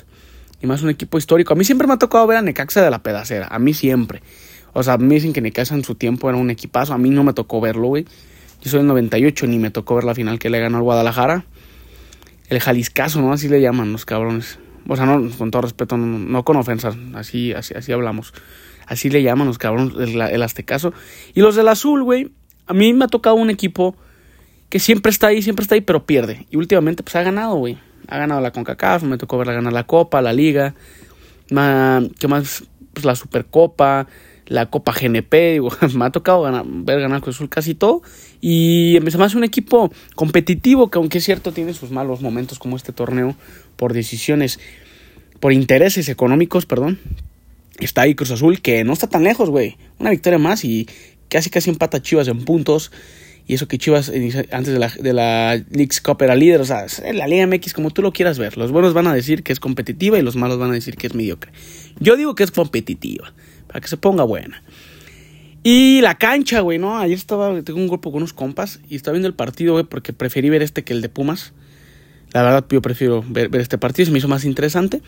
Y 0.61 0.67
más 0.67 0.81
un 0.81 0.89
equipo 0.89 1.17
histórico. 1.17 1.53
A 1.53 1.55
mí 1.55 1.63
siempre 1.63 1.87
me 1.87 1.93
ha 1.93 1.97
tocado 1.97 2.25
ver 2.27 2.37
a 2.37 2.41
Necaxa 2.41 2.81
de 2.81 2.89
la 2.89 3.03
pedacera, 3.03 3.47
a 3.47 3.59
mí 3.59 3.73
siempre. 3.73 4.21
O 4.73 4.81
sea, 4.81 4.97
me 4.97 5.15
dicen 5.15 5.33
que 5.33 5.41
Necaxa 5.41 5.75
en 5.75 5.83
su 5.83 5.95
tiempo 5.95 6.29
era 6.29 6.37
un 6.37 6.49
equipazo. 6.49 6.93
A 6.93 6.97
mí 6.97 7.09
no 7.09 7.23
me 7.23 7.33
tocó 7.33 7.61
verlo, 7.61 7.87
güey. 7.87 8.05
Yo 8.61 8.71
soy 8.71 8.79
del 8.79 8.87
98, 8.87 9.47
ni 9.47 9.59
me 9.59 9.71
tocó 9.71 9.95
ver 9.95 10.03
la 10.03 10.15
final 10.15 10.39
que 10.39 10.49
le 10.49 10.59
ganó 10.59 10.77
al 10.77 10.83
Guadalajara. 10.83 11.45
El 12.49 12.59
Jaliscazo, 12.59 13.21
¿no? 13.21 13.31
Así 13.31 13.47
le 13.47 13.61
llaman 13.61 13.91
los 13.91 14.05
cabrones. 14.05 14.57
O 14.87 14.95
sea, 14.95 15.05
no, 15.05 15.29
con 15.37 15.51
todo 15.51 15.61
respeto, 15.61 15.97
no, 15.97 16.43
con 16.43 16.57
ofensas. 16.57 16.95
Así, 17.13 17.53
así, 17.53 17.73
así 17.75 17.91
hablamos. 17.91 18.33
Así 18.87 19.09
le 19.09 19.21
llaman 19.21 19.47
los 19.47 19.57
cabrones, 19.57 19.93
el, 19.97 20.41
Aztecaso. 20.41 20.93
Y 21.33 21.41
los 21.41 21.55
del 21.55 21.67
Azul, 21.67 22.03
güey. 22.03 22.31
A 22.65 22.73
mí 22.73 22.93
me 22.93 23.05
ha 23.05 23.07
tocado 23.07 23.35
un 23.35 23.49
equipo 23.49 23.95
que 24.69 24.79
siempre 24.79 25.11
está 25.11 25.27
ahí, 25.27 25.41
siempre 25.41 25.63
está 25.63 25.75
ahí, 25.75 25.81
pero 25.81 26.05
pierde. 26.05 26.47
Y 26.49 26.57
últimamente, 26.57 27.03
pues 27.03 27.15
ha 27.15 27.21
ganado, 27.21 27.55
güey. 27.55 27.77
Ha 28.07 28.17
ganado 28.17 28.41
la 28.41 28.51
CONCACAF, 28.51 29.03
me 29.03 29.17
tocó 29.17 29.37
verla 29.37 29.53
ganar 29.53 29.73
la 29.73 29.85
Copa, 29.85 30.21
la 30.21 30.33
Liga. 30.33 30.73
¿Qué 31.47 32.27
más? 32.27 32.63
Pues 32.93 33.05
la 33.05 33.15
Supercopa 33.15 34.07
la 34.47 34.67
Copa 34.67 34.93
GNP, 34.93 35.61
me 35.95 36.05
ha 36.05 36.11
tocado 36.11 36.43
ver 36.65 36.99
ganar 36.99 37.21
Cruz 37.21 37.35
Azul 37.35 37.49
casi 37.49 37.75
todo. 37.75 38.01
Y 38.41 38.99
me 39.01 39.09
hace 39.23 39.37
un 39.37 39.43
equipo 39.43 39.91
competitivo 40.15 40.89
que 40.89 40.97
aunque 40.97 41.19
es 41.19 41.23
cierto 41.23 41.51
tiene 41.51 41.73
sus 41.73 41.91
malos 41.91 42.21
momentos 42.21 42.59
como 42.59 42.75
este 42.75 42.91
torneo 42.91 43.35
por 43.75 43.93
decisiones, 43.93 44.59
por 45.39 45.53
intereses 45.53 46.09
económicos, 46.09 46.65
perdón. 46.65 46.99
Está 47.79 48.03
ahí 48.03 48.15
Cruz 48.15 48.31
Azul 48.31 48.61
que 48.61 48.83
no 48.83 48.93
está 48.93 49.07
tan 49.07 49.23
lejos, 49.23 49.49
güey. 49.49 49.77
Una 49.99 50.11
victoria 50.11 50.39
más 50.39 50.63
y 50.63 50.87
casi 51.29 51.49
casi 51.49 51.69
empata 51.69 52.01
Chivas 52.01 52.27
en 52.27 52.45
puntos. 52.45 52.91
Y 53.45 53.55
eso 53.55 53.67
que 53.67 53.77
Chivas 53.77 54.09
antes 54.51 54.73
de 54.73 54.79
la, 54.79 54.87
de 54.89 55.13
la 55.13 55.61
Cup 56.03 56.21
era 56.21 56.35
líder. 56.35 56.61
O 56.61 56.65
sea, 56.65 56.85
la 57.13 57.27
Liga 57.27 57.45
MX 57.47 57.73
como 57.73 57.91
tú 57.91 58.01
lo 58.01 58.13
quieras 58.13 58.37
ver. 58.37 58.57
Los 58.57 58.71
buenos 58.71 58.93
van 58.93 59.07
a 59.07 59.13
decir 59.13 59.43
que 59.43 59.51
es 59.51 59.59
competitiva 59.59 60.17
y 60.17 60.21
los 60.21 60.35
malos 60.35 60.59
van 60.59 60.71
a 60.71 60.73
decir 60.73 60.95
que 60.95 61.07
es 61.07 61.15
mediocre. 61.15 61.51
Yo 61.99 62.15
digo 62.15 62.35
que 62.35 62.43
es 62.43 62.51
competitiva 62.51 63.33
para 63.73 63.81
que 63.81 63.87
se 63.87 63.97
ponga 63.97 64.23
buena. 64.23 64.61
Y 65.63 66.01
la 66.01 66.15
cancha, 66.19 66.59
güey, 66.59 66.77
¿no? 66.77 66.99
Ayer 66.99 67.17
estaba, 67.17 67.59
tengo 67.63 67.79
un 67.79 67.87
grupo 67.87 68.11
con 68.11 68.17
unos 68.17 68.31
compas 68.31 68.79
y 68.87 68.95
estaba 68.95 69.13
viendo 69.13 69.27
el 69.27 69.33
partido, 69.33 69.73
güey, 69.73 69.83
porque 69.83 70.13
preferí 70.13 70.47
ver 70.51 70.61
este 70.61 70.83
que 70.83 70.93
el 70.93 71.01
de 71.01 71.09
Pumas. 71.09 71.53
La 72.33 72.43
verdad, 72.43 72.65
yo 72.69 72.83
prefiero 72.83 73.25
ver, 73.27 73.49
este 73.55 73.79
partido, 73.79 74.05
se 74.05 74.11
me 74.11 74.19
hizo 74.19 74.27
más 74.27 74.45
interesante. 74.45 75.01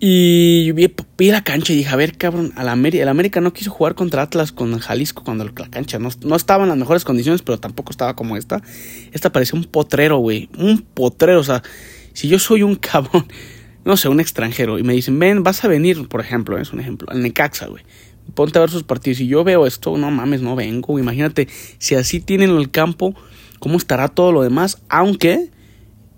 Y 0.00 0.72
vi, 0.72 0.92
vi, 1.16 1.30
la 1.30 1.44
cancha 1.44 1.72
y 1.72 1.76
dije, 1.76 1.90
a 1.90 1.94
ver, 1.94 2.18
cabrón, 2.18 2.52
al 2.56 2.68
América, 2.68 3.04
el 3.04 3.08
América 3.08 3.40
no 3.40 3.52
quiso 3.52 3.70
jugar 3.70 3.94
contra 3.94 4.22
Atlas 4.22 4.50
con 4.50 4.76
Jalisco 4.76 5.22
cuando 5.22 5.44
la 5.44 5.70
cancha 5.70 6.00
no, 6.00 6.08
no 6.24 6.34
estaba 6.34 6.64
en 6.64 6.70
las 6.70 6.78
mejores 6.78 7.04
condiciones, 7.04 7.42
pero 7.42 7.60
tampoco 7.60 7.92
estaba 7.92 8.16
como 8.16 8.36
esta. 8.36 8.60
Esta 9.12 9.30
parecía 9.30 9.56
un 9.56 9.66
potrero, 9.66 10.18
güey, 10.18 10.48
un 10.58 10.82
potrero, 10.82 11.38
o 11.38 11.44
sea, 11.44 11.62
si 12.12 12.26
yo 12.26 12.40
soy 12.40 12.64
un 12.64 12.74
cabrón 12.74 13.26
no 13.86 13.96
sé, 13.96 14.08
un 14.08 14.18
extranjero, 14.18 14.80
y 14.80 14.82
me 14.82 14.94
dicen, 14.94 15.16
ven, 15.20 15.44
vas 15.44 15.64
a 15.64 15.68
venir, 15.68 16.08
por 16.08 16.20
ejemplo, 16.20 16.58
es 16.58 16.72
un 16.72 16.80
ejemplo, 16.80 17.08
al 17.08 17.22
Necaxa, 17.22 17.68
güey. 17.68 17.84
Ponte 18.34 18.58
a 18.58 18.62
ver 18.62 18.70
sus 18.70 18.82
partidos. 18.82 19.20
Y 19.20 19.28
yo 19.28 19.44
veo 19.44 19.64
esto, 19.64 19.96
no 19.96 20.10
mames, 20.10 20.42
no 20.42 20.56
vengo. 20.56 20.98
Imagínate, 20.98 21.46
si 21.78 21.94
así 21.94 22.18
tienen 22.18 22.50
el 22.50 22.72
campo, 22.72 23.14
¿cómo 23.60 23.78
estará 23.78 24.08
todo 24.08 24.32
lo 24.32 24.42
demás? 24.42 24.82
Aunque 24.88 25.52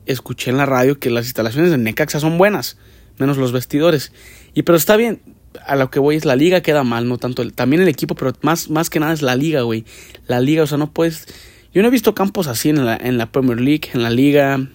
escuché 0.07 0.51
en 0.51 0.57
la 0.57 0.65
radio 0.65 0.99
que 0.99 1.11
las 1.11 1.27
instalaciones 1.27 1.71
de 1.71 1.77
Necaxa 1.77 2.19
son 2.19 2.39
buenas, 2.39 2.79
menos 3.19 3.37
los 3.37 3.53
vestidores. 3.53 4.13
Y 4.55 4.63
pero 4.63 4.79
está 4.79 4.97
bien, 4.97 5.21
a 5.67 5.77
lo 5.77 5.91
que 5.91 5.99
voy 5.99 6.17
es 6.17 6.25
la 6.25 6.37
liga 6.37 6.63
queda 6.63 6.85
mal, 6.85 7.07
no 7.07 7.19
tanto 7.19 7.43
el, 7.43 7.53
también 7.53 7.83
el 7.83 7.89
equipo, 7.89 8.15
pero 8.15 8.33
más, 8.41 8.71
más 8.71 8.89
que 8.89 8.99
nada 8.99 9.13
es 9.13 9.21
la 9.21 9.37
liga, 9.37 9.61
güey. 9.61 9.85
La 10.27 10.41
liga, 10.41 10.63
o 10.63 10.67
sea, 10.67 10.79
no 10.79 10.91
puedes. 10.91 11.27
Yo 11.75 11.83
no 11.83 11.89
he 11.89 11.91
visto 11.91 12.15
campos 12.15 12.47
así 12.47 12.71
en 12.71 12.87
la, 12.87 12.97
en 12.97 13.19
la 13.19 13.31
Premier 13.31 13.61
League, 13.61 13.91
en 13.93 14.03
la 14.03 14.09
liga, 14.09 14.71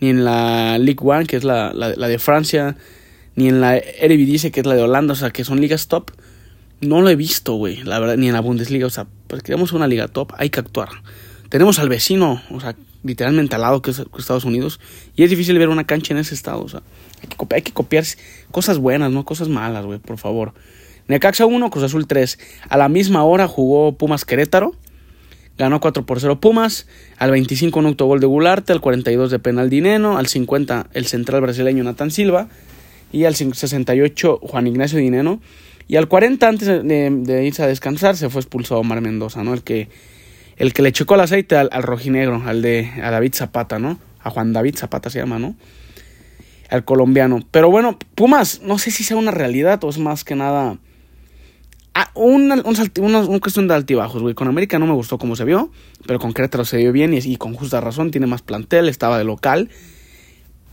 ni 0.00 0.10
en 0.10 0.24
la 0.24 0.78
Ligue 0.78 1.00
1, 1.00 1.24
que 1.26 1.36
es 1.36 1.44
la, 1.44 1.72
la, 1.72 2.08
de 2.08 2.18
Francia, 2.18 2.76
ni 3.34 3.48
en 3.48 3.60
la 3.60 3.76
Eredivisie, 3.76 4.50
que 4.50 4.60
es 4.60 4.66
la 4.66 4.74
de 4.74 4.82
Holanda, 4.82 5.12
o 5.12 5.16
sea, 5.16 5.30
que 5.30 5.44
son 5.44 5.60
ligas 5.60 5.88
top. 5.88 6.10
No 6.80 7.00
lo 7.00 7.08
he 7.08 7.16
visto, 7.16 7.54
güey, 7.54 7.82
la 7.82 7.98
verdad, 7.98 8.16
ni 8.16 8.28
en 8.28 8.34
la 8.34 8.40
Bundesliga, 8.40 8.86
o 8.86 8.90
sea, 8.90 9.06
pues 9.26 9.42
queremos 9.42 9.72
una 9.72 9.86
liga 9.86 10.08
top, 10.08 10.32
hay 10.36 10.50
que 10.50 10.60
actuar. 10.60 10.88
Tenemos 11.48 11.78
al 11.78 11.88
vecino, 11.88 12.42
o 12.50 12.60
sea, 12.60 12.76
literalmente 13.02 13.54
al 13.54 13.62
lado, 13.62 13.80
que 13.80 13.92
es 13.92 14.02
Estados 14.18 14.44
Unidos, 14.44 14.80
y 15.14 15.22
es 15.22 15.30
difícil 15.30 15.58
ver 15.58 15.68
una 15.68 15.84
cancha 15.84 16.12
en 16.12 16.18
ese 16.18 16.34
estado, 16.34 16.62
o 16.62 16.68
sea, 16.68 16.82
hay 17.22 17.28
que, 17.28 17.36
copiar, 17.36 17.56
hay 17.56 17.62
que 17.62 17.72
copiar 17.72 18.04
cosas 18.50 18.78
buenas, 18.78 19.10
no 19.10 19.24
cosas 19.24 19.48
malas, 19.48 19.86
güey, 19.86 19.98
por 19.98 20.18
favor. 20.18 20.52
Necaxa 21.08 21.46
1, 21.46 21.70
Cruz 21.70 21.84
Azul 21.84 22.06
3. 22.06 22.38
A 22.68 22.76
la 22.76 22.88
misma 22.88 23.22
hora 23.22 23.46
jugó 23.46 23.96
Pumas 23.96 24.24
Querétaro 24.24 24.74
ganó 25.58 25.80
4 25.80 26.04
por 26.06 26.20
0 26.20 26.40
Pumas, 26.40 26.86
al 27.18 27.30
25 27.30 27.78
un 27.78 27.86
autogol 27.86 28.20
de 28.20 28.26
Gularte, 28.26 28.72
al 28.72 28.80
42 28.80 29.30
de 29.30 29.38
penal 29.38 29.70
Dineno, 29.70 30.18
al 30.18 30.26
50 30.26 30.88
el 30.92 31.06
central 31.06 31.40
brasileño 31.40 31.84
Nathan 31.84 32.10
Silva 32.10 32.48
y 33.12 33.24
al 33.24 33.34
68 33.34 34.40
Juan 34.42 34.66
Ignacio 34.66 34.98
Dineno 34.98 35.40
y 35.88 35.96
al 35.96 36.08
40 36.08 36.48
antes 36.48 36.68
de, 36.68 37.44
irse 37.44 37.62
a 37.62 37.66
descansar 37.66 38.16
se 38.16 38.28
fue 38.28 38.40
expulsado 38.40 38.80
Omar 38.80 39.00
Mendoza, 39.00 39.44
¿no? 39.44 39.54
El 39.54 39.62
que 39.62 39.88
el 40.56 40.72
que 40.72 40.82
le 40.82 40.90
checó 40.90 41.14
el 41.14 41.20
aceite 41.20 41.56
al, 41.56 41.82
rojinegro, 41.82 42.42
al 42.46 42.62
de 42.62 42.90
a 43.02 43.10
David 43.10 43.34
Zapata, 43.34 43.78
¿no? 43.78 43.98
A 44.20 44.30
Juan 44.30 44.52
David 44.54 44.76
Zapata 44.76 45.10
se 45.10 45.18
llama, 45.18 45.38
¿no? 45.38 45.54
Al 46.70 46.84
colombiano. 46.84 47.40
Pero 47.50 47.70
bueno, 47.70 47.98
Pumas, 48.14 48.62
no 48.62 48.78
sé 48.78 48.90
si 48.90 49.04
sea 49.04 49.18
una 49.18 49.30
realidad 49.30 49.84
o 49.84 49.90
es 49.90 49.98
más 49.98 50.24
que 50.24 50.34
nada 50.34 50.78
Ah, 51.98 52.10
una, 52.12 52.56
un 52.56 53.38
cuestión 53.40 53.68
de 53.68 53.74
altibajos, 53.74 54.20
güey. 54.20 54.34
Con 54.34 54.48
América 54.48 54.78
no 54.78 54.86
me 54.86 54.92
gustó 54.92 55.16
cómo 55.16 55.34
se 55.34 55.44
vio, 55.44 55.70
pero 56.06 56.18
con 56.18 56.34
Querétaro 56.34 56.66
se 56.66 56.76
vio 56.76 56.92
bien 56.92 57.14
y, 57.14 57.36
con 57.36 57.54
justa 57.54 57.80
razón. 57.80 58.10
Tiene 58.10 58.26
más 58.26 58.42
plantel, 58.42 58.90
estaba 58.90 59.16
de 59.16 59.24
local. 59.24 59.70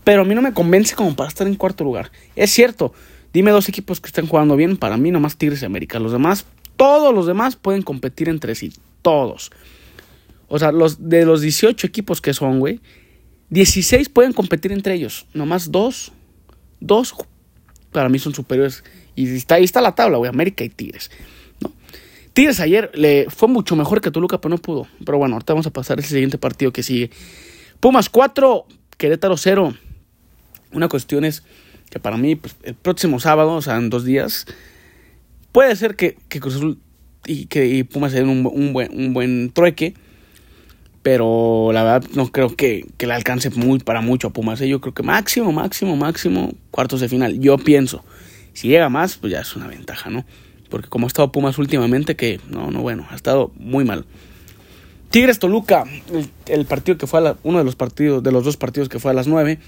Pero 0.04 0.20
a 0.20 0.24
mí 0.26 0.34
no 0.34 0.42
me 0.42 0.52
convence 0.52 0.94
como 0.94 1.16
para 1.16 1.30
estar 1.30 1.46
en 1.46 1.54
cuarto 1.54 1.82
lugar. 1.82 2.12
Es 2.36 2.50
cierto, 2.50 2.92
dime 3.32 3.52
dos 3.52 3.70
equipos 3.70 4.02
que 4.02 4.08
estén 4.08 4.26
jugando 4.26 4.54
bien. 4.54 4.76
Para 4.76 4.98
mí 4.98 5.10
nomás 5.10 5.38
Tigres 5.38 5.62
y 5.62 5.64
América. 5.64 5.98
Los 5.98 6.12
demás, 6.12 6.44
todos 6.76 7.14
los 7.14 7.26
demás 7.26 7.56
pueden 7.56 7.80
competir 7.80 8.28
entre 8.28 8.54
sí. 8.54 8.74
Todos. 9.00 9.50
O 10.48 10.58
sea, 10.58 10.72
los, 10.72 11.08
de 11.08 11.24
los 11.24 11.40
18 11.40 11.86
equipos 11.86 12.20
que 12.20 12.34
son, 12.34 12.60
güey, 12.60 12.80
16 13.48 14.10
pueden 14.10 14.34
competir 14.34 14.72
entre 14.72 14.92
ellos. 14.92 15.24
Nomás 15.32 15.70
dos, 15.72 16.12
dos 16.80 17.14
para 17.92 18.10
mí 18.10 18.18
son 18.18 18.34
superiores. 18.34 18.84
Y 19.14 19.34
está, 19.36 19.56
ahí 19.56 19.64
está 19.64 19.80
la 19.80 19.94
tabla, 19.94 20.18
güey, 20.18 20.28
América 20.28 20.64
y 20.64 20.68
Tigres. 20.68 21.10
¿no? 21.60 21.72
Tigres 22.32 22.60
ayer 22.60 22.90
le 22.94 23.26
fue 23.28 23.48
mucho 23.48 23.76
mejor 23.76 24.00
que 24.00 24.10
Toluca, 24.10 24.40
pero 24.40 24.50
no 24.50 24.58
pudo. 24.58 24.86
Pero 25.04 25.18
bueno, 25.18 25.34
ahorita 25.34 25.52
vamos 25.52 25.66
a 25.66 25.70
pasar 25.70 25.98
ese 25.98 26.08
siguiente 26.08 26.38
partido 26.38 26.72
que 26.72 26.82
sigue. 26.82 27.10
Pumas 27.80 28.08
4, 28.08 28.66
Querétaro 28.96 29.36
0. 29.36 29.74
Una 30.72 30.88
cuestión 30.88 31.24
es 31.24 31.42
que 31.90 32.00
para 32.00 32.16
mí, 32.16 32.34
pues, 32.34 32.56
el 32.62 32.74
próximo 32.74 33.20
sábado, 33.20 33.54
o 33.54 33.62
sea, 33.62 33.76
en 33.76 33.90
dos 33.90 34.04
días, 34.04 34.46
puede 35.52 35.76
ser 35.76 35.94
que, 35.94 36.16
que 36.28 36.40
Cruz 36.40 36.76
y 37.26 37.46
que 37.46 37.84
Pumas 37.84 38.12
se 38.12 38.18
den 38.18 38.28
un, 38.28 38.46
un, 38.46 38.72
buen, 38.72 38.98
un 38.98 39.14
buen 39.14 39.50
trueque. 39.52 39.94
Pero 41.02 41.70
la 41.72 41.84
verdad 41.84 42.08
no 42.14 42.32
creo 42.32 42.56
que, 42.56 42.86
que 42.96 43.06
le 43.06 43.12
alcance 43.12 43.50
muy 43.50 43.78
para 43.78 44.00
mucho 44.00 44.28
a 44.28 44.32
Pumas. 44.32 44.60
¿eh? 44.62 44.68
Yo 44.68 44.80
creo 44.80 44.94
que 44.94 45.02
máximo, 45.02 45.52
máximo, 45.52 45.96
máximo 45.96 46.54
cuartos 46.70 47.00
de 47.00 47.08
final. 47.08 47.38
Yo 47.40 47.58
pienso. 47.58 48.04
Si 48.54 48.68
llega 48.68 48.88
más, 48.88 49.16
pues 49.16 49.32
ya 49.32 49.40
es 49.40 49.54
una 49.54 49.66
ventaja, 49.66 50.08
¿no? 50.08 50.24
Porque 50.70 50.88
como 50.88 51.06
ha 51.06 51.08
estado 51.08 51.30
Pumas 51.30 51.58
últimamente, 51.58 52.16
que 52.16 52.40
no, 52.48 52.70
no, 52.70 52.80
bueno, 52.80 53.06
ha 53.10 53.14
estado 53.14 53.52
muy 53.56 53.84
mal. 53.84 54.06
Tigres 55.10 55.38
Toluca, 55.38 55.84
el, 56.46 56.64
partido 56.64 56.98
que 56.98 57.06
fue 57.06 57.20
a 57.20 57.22
la, 57.22 57.36
uno 57.44 57.58
de 57.58 57.64
los 57.64 57.76
partidos, 57.76 58.22
de 58.22 58.32
los 58.32 58.44
dos 58.44 58.56
partidos 58.56 58.88
que 58.88 58.98
fue 58.98 59.12
a 59.12 59.14
las 59.14 59.28
9. 59.28 59.58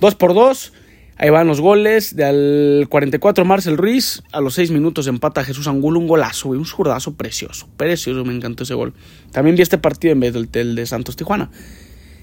2 0.00 0.14
por 0.14 0.32
2. 0.32 0.72
Ahí 1.18 1.28
van 1.28 1.46
los 1.46 1.60
goles. 1.60 2.16
Del 2.16 2.86
44 2.88 3.44
Marcel 3.44 3.76
Ruiz. 3.76 4.22
A 4.32 4.40
los 4.40 4.54
6 4.54 4.70
minutos 4.70 5.06
empata 5.06 5.44
Jesús 5.44 5.68
Angulo. 5.68 6.00
Un 6.00 6.06
golazo, 6.06 6.48
Un 6.48 6.64
zurdazo 6.64 7.12
precioso. 7.12 7.68
Precioso, 7.76 8.24
me 8.24 8.34
encantó 8.34 8.62
ese 8.62 8.72
gol. 8.72 8.94
También 9.32 9.56
vi 9.56 9.60
este 9.60 9.76
partido 9.76 10.12
en 10.12 10.20
vez 10.20 10.32
del, 10.32 10.74
de 10.74 10.86
Santos 10.86 11.16
Tijuana. 11.16 11.50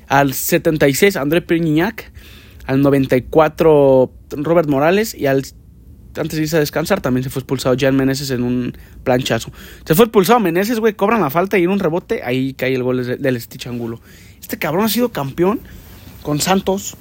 Al 0.08 0.34
76 0.34 1.16
André 1.16 1.44
Perignac. 1.44 2.12
Al 2.66 2.82
94 2.82 4.12
Robert 4.32 4.68
Morales. 4.68 5.14
Y 5.14 5.28
al 5.28 5.44
antes 6.18 6.38
de 6.38 6.44
irse 6.44 6.58
a 6.58 6.60
descansar, 6.60 7.02
también 7.02 7.24
se 7.24 7.30
fue 7.30 7.42
expulsado 7.42 7.76
Jan 7.78 7.96
Meneses 7.96 8.30
en 8.32 8.44
un 8.44 8.74
planchazo. 9.04 9.52
Se 9.86 9.96
fue 9.96 10.06
expulsado 10.06 10.40
Meneses, 10.40 10.80
güey, 10.80 10.94
cobran 10.94 11.22
la 11.22 11.30
falta 11.30 11.58
y 11.58 11.64
en 11.64 11.70
un 11.70 11.80
rebote, 11.80 12.22
ahí 12.24 12.54
cae 12.54 12.74
el 12.74 12.84
gol 12.84 13.06
del 13.20 13.42
Stitch. 13.42 13.68
Este 14.40 14.58
cabrón 14.58 14.86
ha 14.86 14.90
sido 14.90 15.10
campeón 15.10 15.60
con 16.24 16.40
Santos, 16.40 16.96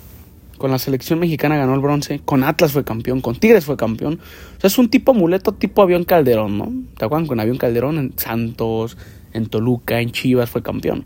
con 0.59 0.71
la 0.71 0.79
selección 0.79 1.19
mexicana 1.19 1.57
ganó 1.57 1.75
el 1.75 1.81
bronce, 1.81 2.21
con 2.25 2.43
Atlas 2.43 2.73
fue 2.73 2.85
campeón, 2.85 3.21
con 3.21 3.37
Tigres 3.37 3.65
fue 3.65 3.77
campeón. 3.77 4.21
O 4.57 4.61
sea, 4.61 4.69
es 4.69 4.79
un 4.79 4.89
tipo 4.89 5.13
amuleto 5.13 5.53
tipo 5.53 5.83
avión 5.83 6.05
Calderón, 6.05 6.59
¿no? 6.59 6.73
¿Te 6.97 7.05
acuerdan 7.05 7.27
con 7.27 7.41
avión 7.41 7.59
Calderón 7.59 7.99
en 7.99 8.15
Santos, 8.17 8.97
en 9.33 9.47
Toluca, 9.47 10.01
en 10.01 10.13
Chivas 10.13 10.51
fue 10.51 10.63
campeón? 10.63 11.05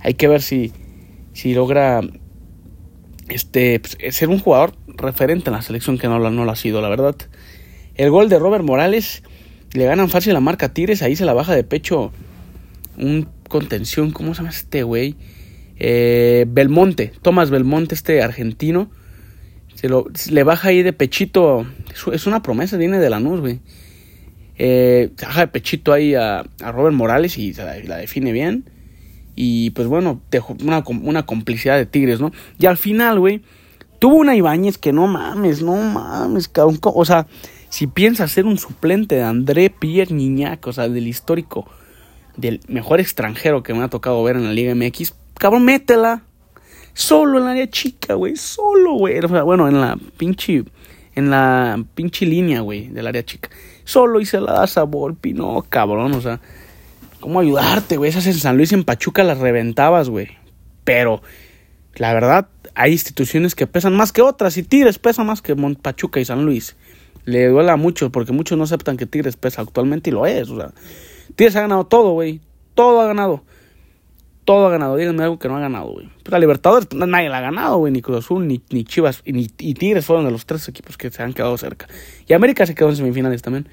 Hay 0.00 0.14
que 0.14 0.28
ver 0.28 0.42
si, 0.42 0.72
si 1.32 1.54
logra 1.54 2.02
este, 3.28 3.80
pues, 3.80 3.96
ser 4.14 4.28
un 4.28 4.38
jugador 4.38 4.74
referente 4.86 5.50
en 5.50 5.54
la 5.54 5.62
selección 5.62 5.98
que 5.98 6.08
no, 6.08 6.18
lo 6.18 6.50
ha 6.50 6.56
sido, 6.56 6.80
la 6.80 6.88
verdad. 6.88 7.16
El 7.94 8.10
gol 8.10 8.28
de 8.28 8.38
Robert 8.38 8.64
Morales, 8.64 9.22
le 9.72 9.84
ganan 9.84 10.08
fácil 10.08 10.32
la 10.32 10.40
marca 10.40 10.72
Tigres, 10.72 11.02
ahí 11.02 11.16
se 11.16 11.24
la 11.24 11.34
baja 11.34 11.54
de 11.54 11.64
pecho 11.64 12.12
un 12.98 13.28
contención, 13.48 14.10
¿cómo 14.10 14.34
se 14.34 14.38
llama 14.38 14.50
este 14.50 14.82
güey? 14.82 15.14
Eh, 15.78 16.46
Belmonte, 16.48 17.12
Tomás 17.22 17.50
Belmonte, 17.50 17.94
este 17.94 18.22
argentino, 18.22 18.90
se 19.74 19.88
lo, 19.88 20.06
le 20.30 20.42
baja 20.42 20.68
ahí 20.68 20.82
de 20.82 20.92
pechito, 20.92 21.66
es 22.12 22.26
una 22.26 22.42
promesa, 22.42 22.76
viene 22.76 22.98
de 22.98 23.10
la 23.10 23.20
nube 23.20 23.40
güey. 23.40 23.60
Eh, 24.58 25.10
se 25.16 25.26
baja 25.26 25.40
de 25.40 25.48
pechito 25.48 25.92
ahí 25.92 26.14
a, 26.14 26.44
Robert 26.60 26.94
Morales 26.94 27.36
y 27.36 27.52
la, 27.52 27.76
la, 27.80 27.98
define 27.98 28.32
bien. 28.32 28.64
Y 29.36 29.70
pues 29.70 29.86
bueno, 29.86 30.20
una, 30.64 30.82
una 31.02 31.26
complicidad 31.26 31.76
de 31.76 31.86
Tigres, 31.86 32.20
¿no? 32.20 32.32
Y 32.58 32.66
al 32.66 32.78
final, 32.78 33.20
güey, 33.20 33.42
tuvo 33.98 34.16
una 34.16 34.34
Ibáñez 34.34 34.78
que 34.78 34.92
no 34.92 35.06
mames, 35.06 35.62
no 35.62 35.76
mames, 35.76 36.48
cabrón. 36.48 36.78
O 36.82 37.04
sea, 37.04 37.26
si 37.68 37.86
piensas 37.86 38.32
ser 38.32 38.46
un 38.46 38.58
suplente 38.58 39.16
de 39.16 39.22
André 39.22 39.68
Pierre 39.68 40.14
Niñac, 40.14 40.66
o 40.66 40.72
sea, 40.72 40.88
del 40.88 41.06
histórico, 41.06 41.68
del 42.36 42.60
mejor 42.66 42.98
extranjero 43.00 43.62
que 43.62 43.74
me 43.74 43.84
ha 43.84 43.88
tocado 43.88 44.22
ver 44.24 44.36
en 44.36 44.44
la 44.44 44.52
Liga 44.52 44.74
MX, 44.74 45.14
cabrón, 45.34 45.64
métela. 45.64 46.22
Solo 46.94 47.38
en 47.38 47.44
la 47.44 47.50
área 47.50 47.68
chica, 47.68 48.14
güey. 48.14 48.36
Solo, 48.36 48.94
güey. 48.94 49.18
O 49.18 49.28
sea, 49.28 49.42
bueno, 49.42 49.68
en 49.68 49.78
la 49.82 49.98
pinche. 50.16 50.64
En 51.14 51.28
la 51.28 51.82
pinche 51.94 52.24
línea, 52.24 52.60
güey, 52.60 52.88
del 52.88 53.06
área 53.06 53.22
chica. 53.22 53.50
Solo 53.84 54.18
y 54.18 54.24
se 54.24 54.40
la 54.40 54.54
das 54.54 54.78
a 54.78 54.84
Volpi. 54.84 55.34
No, 55.34 55.62
cabrón, 55.68 56.14
o 56.14 56.22
sea. 56.22 56.40
¿Cómo 57.26 57.40
ayudarte, 57.40 57.96
güey? 57.96 58.08
Esas 58.08 58.28
en 58.28 58.34
San 58.34 58.56
Luis 58.56 58.70
y 58.70 58.76
en 58.76 58.84
Pachuca 58.84 59.24
las 59.24 59.38
reventabas, 59.38 60.08
güey. 60.08 60.28
Pero, 60.84 61.22
la 61.96 62.14
verdad, 62.14 62.46
hay 62.76 62.92
instituciones 62.92 63.56
que 63.56 63.66
pesan 63.66 63.96
más 63.96 64.12
que 64.12 64.22
otras. 64.22 64.56
Y 64.58 64.62
Tigres 64.62 65.00
pesa 65.00 65.24
más 65.24 65.42
que 65.42 65.56
Pachuca 65.56 66.20
y 66.20 66.24
San 66.24 66.44
Luis. 66.44 66.76
Le 67.24 67.48
duela 67.48 67.74
mucho 67.74 68.12
porque 68.12 68.30
muchos 68.30 68.56
no 68.56 68.62
aceptan 68.62 68.96
que 68.96 69.06
Tigres 69.06 69.36
pesa 69.36 69.62
actualmente 69.62 70.10
y 70.10 70.12
lo 70.12 70.24
es. 70.24 70.48
O 70.50 70.56
sea, 70.56 70.70
Tigres 71.34 71.56
ha 71.56 71.62
ganado 71.62 71.86
todo, 71.86 72.12
güey. 72.12 72.42
Todo 72.76 73.00
ha 73.00 73.08
ganado 73.08 73.42
todo 74.46 74.68
ha 74.68 74.70
ganado. 74.70 74.96
Díganme 74.96 75.24
algo 75.24 75.38
que 75.38 75.48
no 75.48 75.56
ha 75.56 75.60
ganado, 75.60 75.88
güey. 75.88 76.08
Pues 76.22 76.30
la 76.30 76.38
Libertadores, 76.38 76.86
pues, 76.86 77.06
nadie 77.06 77.28
la 77.28 77.38
ha 77.38 77.40
ganado, 77.42 77.76
güey. 77.78 77.92
Ni 77.92 78.00
Cruz 78.00 78.18
Azul, 78.18 78.46
ni, 78.46 78.62
ni 78.70 78.84
Chivas, 78.84 79.22
ni, 79.26 79.48
y 79.58 79.74
Tigres 79.74 80.06
fueron 80.06 80.24
de 80.24 80.30
los 80.30 80.46
tres 80.46 80.66
equipos 80.68 80.96
que 80.96 81.10
se 81.10 81.22
han 81.22 81.34
quedado 81.34 81.58
cerca. 81.58 81.86
Y 82.26 82.32
América 82.32 82.64
se 82.64 82.74
quedó 82.74 82.88
en 82.88 82.96
semifinales 82.96 83.42
también. 83.42 83.68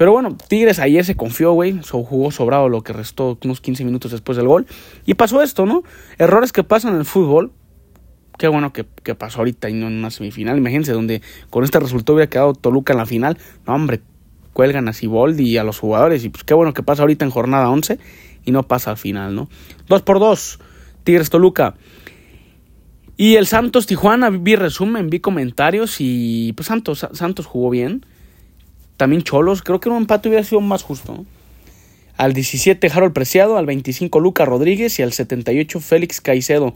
Pero 0.00 0.12
bueno, 0.12 0.34
Tigres 0.48 0.78
ayer 0.78 1.04
se 1.04 1.14
confió, 1.14 1.52
güey. 1.52 1.78
jugó 1.82 2.30
sobrado 2.30 2.70
lo 2.70 2.80
que 2.80 2.94
restó 2.94 3.38
unos 3.44 3.60
15 3.60 3.84
minutos 3.84 4.10
después 4.10 4.38
del 4.38 4.46
gol. 4.46 4.66
Y 5.04 5.12
pasó 5.12 5.42
esto, 5.42 5.66
¿no? 5.66 5.82
Errores 6.16 6.52
que 6.52 6.64
pasan 6.64 6.94
en 6.94 7.00
el 7.00 7.04
fútbol. 7.04 7.52
Qué 8.38 8.48
bueno 8.48 8.72
que, 8.72 8.86
que 9.02 9.14
pasó 9.14 9.40
ahorita 9.40 9.68
y 9.68 9.74
no 9.74 9.88
en 9.88 9.98
una 9.98 10.10
semifinal. 10.10 10.56
Imagínense, 10.56 10.92
donde 10.92 11.20
con 11.50 11.64
este 11.64 11.78
resultado 11.78 12.14
hubiera 12.14 12.30
quedado 12.30 12.54
Toluca 12.54 12.94
en 12.94 12.98
la 12.98 13.04
final. 13.04 13.36
No, 13.66 13.74
hombre, 13.74 14.00
cuelgan 14.54 14.88
a 14.88 14.94
Siboldi 14.94 15.46
y 15.46 15.58
a 15.58 15.64
los 15.64 15.78
jugadores. 15.78 16.24
Y 16.24 16.30
pues 16.30 16.44
qué 16.44 16.54
bueno 16.54 16.72
que 16.72 16.82
pasa 16.82 17.02
ahorita 17.02 17.26
en 17.26 17.30
jornada 17.30 17.68
11 17.68 17.98
y 18.46 18.52
no 18.52 18.62
pasa 18.62 18.92
al 18.92 18.96
final, 18.96 19.34
¿no? 19.34 19.50
2 19.88 20.00
por 20.00 20.18
2 20.18 20.60
Tigres 21.04 21.28
Toluca. 21.28 21.74
Y 23.18 23.34
el 23.34 23.46
Santos 23.46 23.84
Tijuana, 23.84 24.30
vi 24.30 24.56
resumen, 24.56 25.10
vi 25.10 25.20
comentarios 25.20 25.96
y 25.98 26.54
pues 26.54 26.68
Santos, 26.68 27.06
Santos 27.12 27.44
jugó 27.44 27.68
bien. 27.68 28.06
También 29.00 29.22
Cholos, 29.22 29.62
creo 29.62 29.80
que 29.80 29.88
un 29.88 29.96
empate 29.96 30.28
hubiera 30.28 30.44
sido 30.44 30.60
más 30.60 30.82
justo. 30.82 31.24
Al 32.18 32.34
17 32.34 32.86
Harold 32.92 33.14
Preciado, 33.14 33.56
al 33.56 33.64
25 33.64 34.20
Luca 34.20 34.44
Rodríguez 34.44 34.98
y 34.98 35.02
al 35.02 35.14
78 35.14 35.80
Félix 35.80 36.20
Caicedo. 36.20 36.74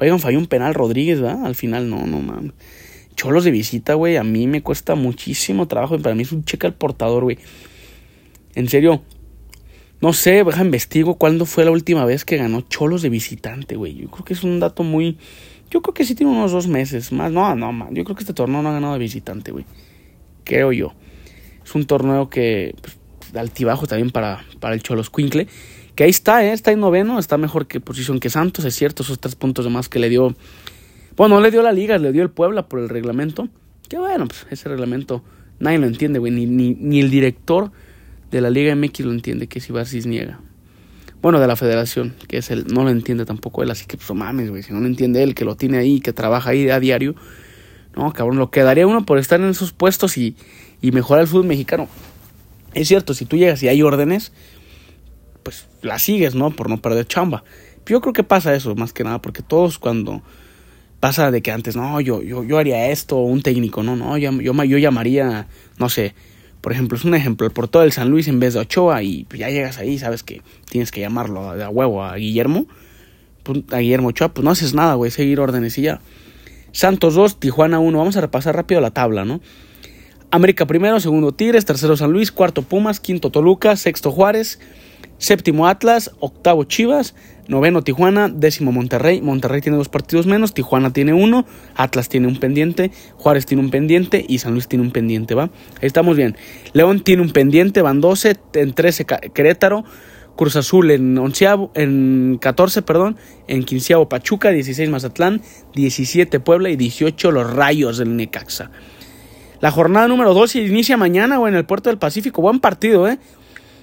Oigan, 0.00 0.18
falló 0.18 0.40
un 0.40 0.48
penal 0.48 0.74
Rodríguez, 0.74 1.20
¿verdad? 1.20 1.46
Al 1.46 1.54
final, 1.54 1.88
no, 1.88 2.08
no 2.08 2.18
mames. 2.22 2.54
Cholos 3.14 3.44
de 3.44 3.52
visita, 3.52 3.94
güey, 3.94 4.16
a 4.16 4.24
mí 4.24 4.48
me 4.48 4.62
cuesta 4.64 4.96
muchísimo 4.96 5.68
trabajo. 5.68 5.96
Para 6.00 6.16
mí 6.16 6.24
es 6.24 6.32
un 6.32 6.44
cheque 6.44 6.66
al 6.66 6.74
portador, 6.74 7.22
güey. 7.22 7.38
En 8.56 8.68
serio, 8.68 9.02
no 10.00 10.12
sé, 10.12 10.42
deja 10.42 10.64
investigo 10.64 11.18
cuándo 11.18 11.46
fue 11.46 11.64
la 11.64 11.70
última 11.70 12.04
vez 12.04 12.24
que 12.24 12.36
ganó 12.36 12.62
Cholos 12.62 13.02
de 13.02 13.10
visitante, 13.10 13.76
güey. 13.76 13.94
Yo 13.94 14.10
creo 14.10 14.24
que 14.24 14.32
es 14.32 14.42
un 14.42 14.58
dato 14.58 14.82
muy. 14.82 15.18
Yo 15.70 15.82
creo 15.82 15.94
que 15.94 16.04
sí 16.04 16.16
tiene 16.16 16.32
unos 16.32 16.50
dos 16.50 16.66
meses 16.66 17.12
más. 17.12 17.30
No, 17.30 17.54
no, 17.54 17.72
man. 17.72 17.94
Yo 17.94 18.02
creo 18.02 18.16
que 18.16 18.24
este 18.24 18.34
torneo 18.34 18.60
no 18.60 18.70
ha 18.70 18.72
ganado 18.72 18.94
de 18.94 18.98
visitante, 18.98 19.52
güey. 19.52 19.66
Creo 20.42 20.72
yo. 20.72 20.94
Es 21.70 21.74
un 21.76 21.84
torneo 21.84 22.28
que. 22.28 22.74
Pues, 22.82 22.96
altibajo 23.36 23.86
también 23.86 24.10
para, 24.10 24.44
para 24.58 24.74
el 24.74 24.82
Cholos 24.82 25.08
Quincle. 25.08 25.46
Que 25.94 26.02
ahí 26.02 26.10
está, 26.10 26.44
¿eh? 26.44 26.52
Está 26.52 26.72
en 26.72 26.80
noveno. 26.80 27.20
Está 27.20 27.38
mejor 27.38 27.68
que 27.68 27.78
posición 27.78 28.18
que 28.18 28.28
Santos, 28.28 28.64
es 28.64 28.74
cierto. 28.74 29.04
Esos 29.04 29.20
tres 29.20 29.36
puntos 29.36 29.64
de 29.64 29.70
más 29.70 29.88
que 29.88 30.00
le 30.00 30.08
dio. 30.08 30.34
Bueno, 31.16 31.36
no 31.36 31.40
le 31.40 31.52
dio 31.52 31.62
la 31.62 31.72
liga, 31.72 31.96
le 31.98 32.10
dio 32.10 32.22
el 32.22 32.30
Puebla 32.30 32.68
por 32.68 32.80
el 32.80 32.88
reglamento. 32.88 33.48
Que 33.88 33.98
bueno, 33.98 34.26
pues 34.26 34.46
ese 34.50 34.68
reglamento 34.68 35.22
nadie 35.60 35.78
lo 35.78 35.86
entiende, 35.86 36.18
güey. 36.18 36.32
Ni, 36.32 36.46
ni, 36.46 36.74
ni 36.74 36.98
el 36.98 37.08
director 37.08 37.70
de 38.32 38.40
la 38.40 38.50
Liga 38.50 38.74
MX 38.74 39.00
lo 39.00 39.12
entiende, 39.12 39.46
que 39.46 39.60
es 39.60 39.68
Ibarcis 39.68 40.06
niega. 40.06 40.40
Bueno, 41.22 41.38
de 41.38 41.46
la 41.46 41.54
federación, 41.54 42.14
que 42.26 42.38
es 42.38 42.50
él, 42.50 42.64
no 42.72 42.82
lo 42.82 42.90
entiende 42.90 43.26
tampoco 43.26 43.62
él, 43.62 43.70
así 43.70 43.84
que 43.86 43.98
pues 43.98 44.10
mames, 44.12 44.48
güey, 44.48 44.62
si 44.62 44.72
no 44.72 44.80
lo 44.80 44.86
entiende 44.86 45.22
él, 45.22 45.34
que 45.34 45.44
lo 45.44 45.54
tiene 45.54 45.76
ahí, 45.76 46.00
que 46.00 46.14
trabaja 46.14 46.50
ahí 46.50 46.70
a 46.70 46.80
diario, 46.80 47.14
no, 47.94 48.12
cabrón, 48.12 48.38
lo 48.38 48.50
quedaría 48.50 48.86
uno 48.86 49.04
por 49.04 49.18
estar 49.18 49.40
en 49.40 49.48
esos 49.50 49.72
puestos 49.72 50.16
y, 50.16 50.36
y 50.80 50.92
mejorar 50.92 51.22
el 51.22 51.28
fútbol 51.28 51.46
mexicano. 51.46 51.88
Es 52.74 52.88
cierto, 52.88 53.14
si 53.14 53.24
tú 53.24 53.36
llegas 53.36 53.62
y 53.62 53.68
hay 53.68 53.82
órdenes, 53.82 54.32
pues 55.42 55.66
la 55.82 55.98
sigues, 55.98 56.34
¿no? 56.34 56.50
Por 56.50 56.68
no 56.68 56.80
perder 56.80 57.06
chamba. 57.06 57.44
yo 57.86 58.00
creo 58.00 58.12
que 58.12 58.22
pasa 58.22 58.54
eso, 58.54 58.74
más 58.74 58.92
que 58.92 59.02
nada, 59.04 59.20
porque 59.20 59.42
todos 59.42 59.78
cuando 59.78 60.22
pasa 61.00 61.30
de 61.30 61.42
que 61.42 61.50
antes, 61.50 61.76
no, 61.76 62.00
yo, 62.00 62.22
yo, 62.22 62.44
yo 62.44 62.58
haría 62.58 62.90
esto, 62.90 63.16
un 63.16 63.42
técnico, 63.42 63.82
no, 63.82 63.96
no, 63.96 64.16
yo, 64.18 64.30
yo, 64.40 64.52
yo 64.64 64.78
llamaría, 64.78 65.48
no 65.78 65.88
sé, 65.88 66.14
Por 66.60 66.72
ejemplo, 66.72 66.98
es 66.98 67.04
un 67.04 67.14
ejemplo, 67.14 67.46
el 67.46 67.52
portero 67.52 67.80
del 67.82 67.92
San 67.92 68.10
Luis 68.10 68.28
en 68.28 68.38
vez 68.38 68.52
de 68.52 68.60
Ochoa 68.60 69.02
y 69.02 69.26
ya 69.34 69.48
llegas 69.48 69.78
ahí, 69.78 69.98
sabes 69.98 70.22
que 70.22 70.42
tienes 70.68 70.92
que 70.92 71.00
llamarlo 71.00 71.56
de 71.56 71.64
a 71.64 71.70
huevo 71.70 72.04
a 72.04 72.16
Guillermo, 72.16 72.66
pues, 73.42 73.64
a 73.72 73.78
Guillermo 73.78 74.08
Ochoa, 74.08 74.28
pues 74.34 74.44
no 74.44 74.50
haces 74.50 74.74
nada, 74.74 74.94
güey, 74.94 75.10
seguir 75.10 75.40
órdenes 75.40 75.78
y 75.78 75.82
ya. 75.82 76.00
Santos 76.72 77.14
2, 77.14 77.40
Tijuana 77.40 77.80
1, 77.80 77.98
vamos 77.98 78.16
a 78.16 78.20
repasar 78.20 78.54
rápido 78.54 78.80
la 78.82 78.90
tabla, 78.90 79.24
¿no? 79.24 79.40
América 80.32 80.64
primero, 80.64 81.00
segundo 81.00 81.32
Tigres, 81.32 81.64
tercero 81.64 81.96
San 81.96 82.12
Luis, 82.12 82.30
cuarto 82.30 82.62
Pumas, 82.62 83.00
quinto 83.00 83.30
Toluca, 83.30 83.74
sexto 83.76 84.12
Juárez, 84.12 84.60
séptimo 85.18 85.66
Atlas, 85.66 86.12
octavo 86.20 86.62
Chivas, 86.62 87.16
noveno 87.48 87.82
Tijuana, 87.82 88.28
décimo 88.28 88.70
Monterrey. 88.70 89.20
Monterrey 89.22 89.60
tiene 89.60 89.76
dos 89.76 89.88
partidos 89.88 90.26
menos, 90.26 90.54
Tijuana 90.54 90.92
tiene 90.92 91.12
uno, 91.12 91.46
Atlas 91.74 92.08
tiene 92.08 92.28
un 92.28 92.38
pendiente, 92.38 92.92
Juárez 93.16 93.44
tiene 93.44 93.64
un 93.64 93.70
pendiente 93.70 94.24
y 94.28 94.38
San 94.38 94.52
Luis 94.52 94.68
tiene 94.68 94.84
un 94.84 94.92
pendiente, 94.92 95.34
¿va? 95.34 95.50
Ahí 95.82 95.88
estamos 95.88 96.16
bien. 96.16 96.36
León 96.74 97.00
tiene 97.00 97.22
un 97.22 97.30
pendiente, 97.30 97.82
van 97.82 98.00
12, 98.00 98.36
en 98.54 98.72
13 98.72 99.06
Querétaro, 99.34 99.84
Cruz 100.36 100.54
Azul 100.54 100.92
en 100.92 101.18
onceavo, 101.18 101.72
en 101.74 102.38
14, 102.40 102.82
perdón, 102.82 103.16
en 103.48 103.64
quinceavo 103.64 104.08
Pachuca, 104.08 104.50
16 104.50 104.90
Mazatlán, 104.90 105.42
17 105.74 106.38
Puebla 106.38 106.70
y 106.70 106.76
18 106.76 107.32
los 107.32 107.52
Rayos 107.52 107.98
del 107.98 108.16
Necaxa. 108.16 108.70
La 109.60 109.70
jornada 109.70 110.08
número 110.08 110.32
12 110.32 110.60
inicia 110.60 110.96
mañana, 110.96 111.38
o 111.38 111.46
en 111.46 111.54
el 111.54 111.66
Puerto 111.66 111.90
del 111.90 111.98
Pacífico. 111.98 112.40
Buen 112.40 112.60
partido, 112.60 113.06
¿eh? 113.08 113.18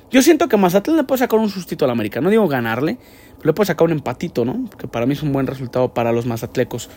Yo 0.10 0.22
siento 0.22 0.48
que 0.48 0.57
Mazatlán 0.57 0.98
le 0.98 1.03
puede 1.03 1.19
sacar 1.19 1.39
un 1.39 1.50
sustito 1.50 1.86
al 1.86 1.91
América. 1.91 2.22
No 2.22 2.29
digo 2.29 2.48
ganarle, 2.48 2.98
pero 3.38 3.48
le 3.50 3.53
puede 3.53 3.67
sacar 3.67 3.86
un 3.86 3.91
empatito, 3.91 4.46
¿no? 4.46 4.69
Que 4.77 4.88
para 4.88 5.05
mí 5.05 5.13
es 5.13 5.22
un 5.22 5.31
buen 5.34 5.46
resultado 5.46 5.93
para 5.93 6.12
los 6.12 6.25
mazatlecos. 6.25 6.89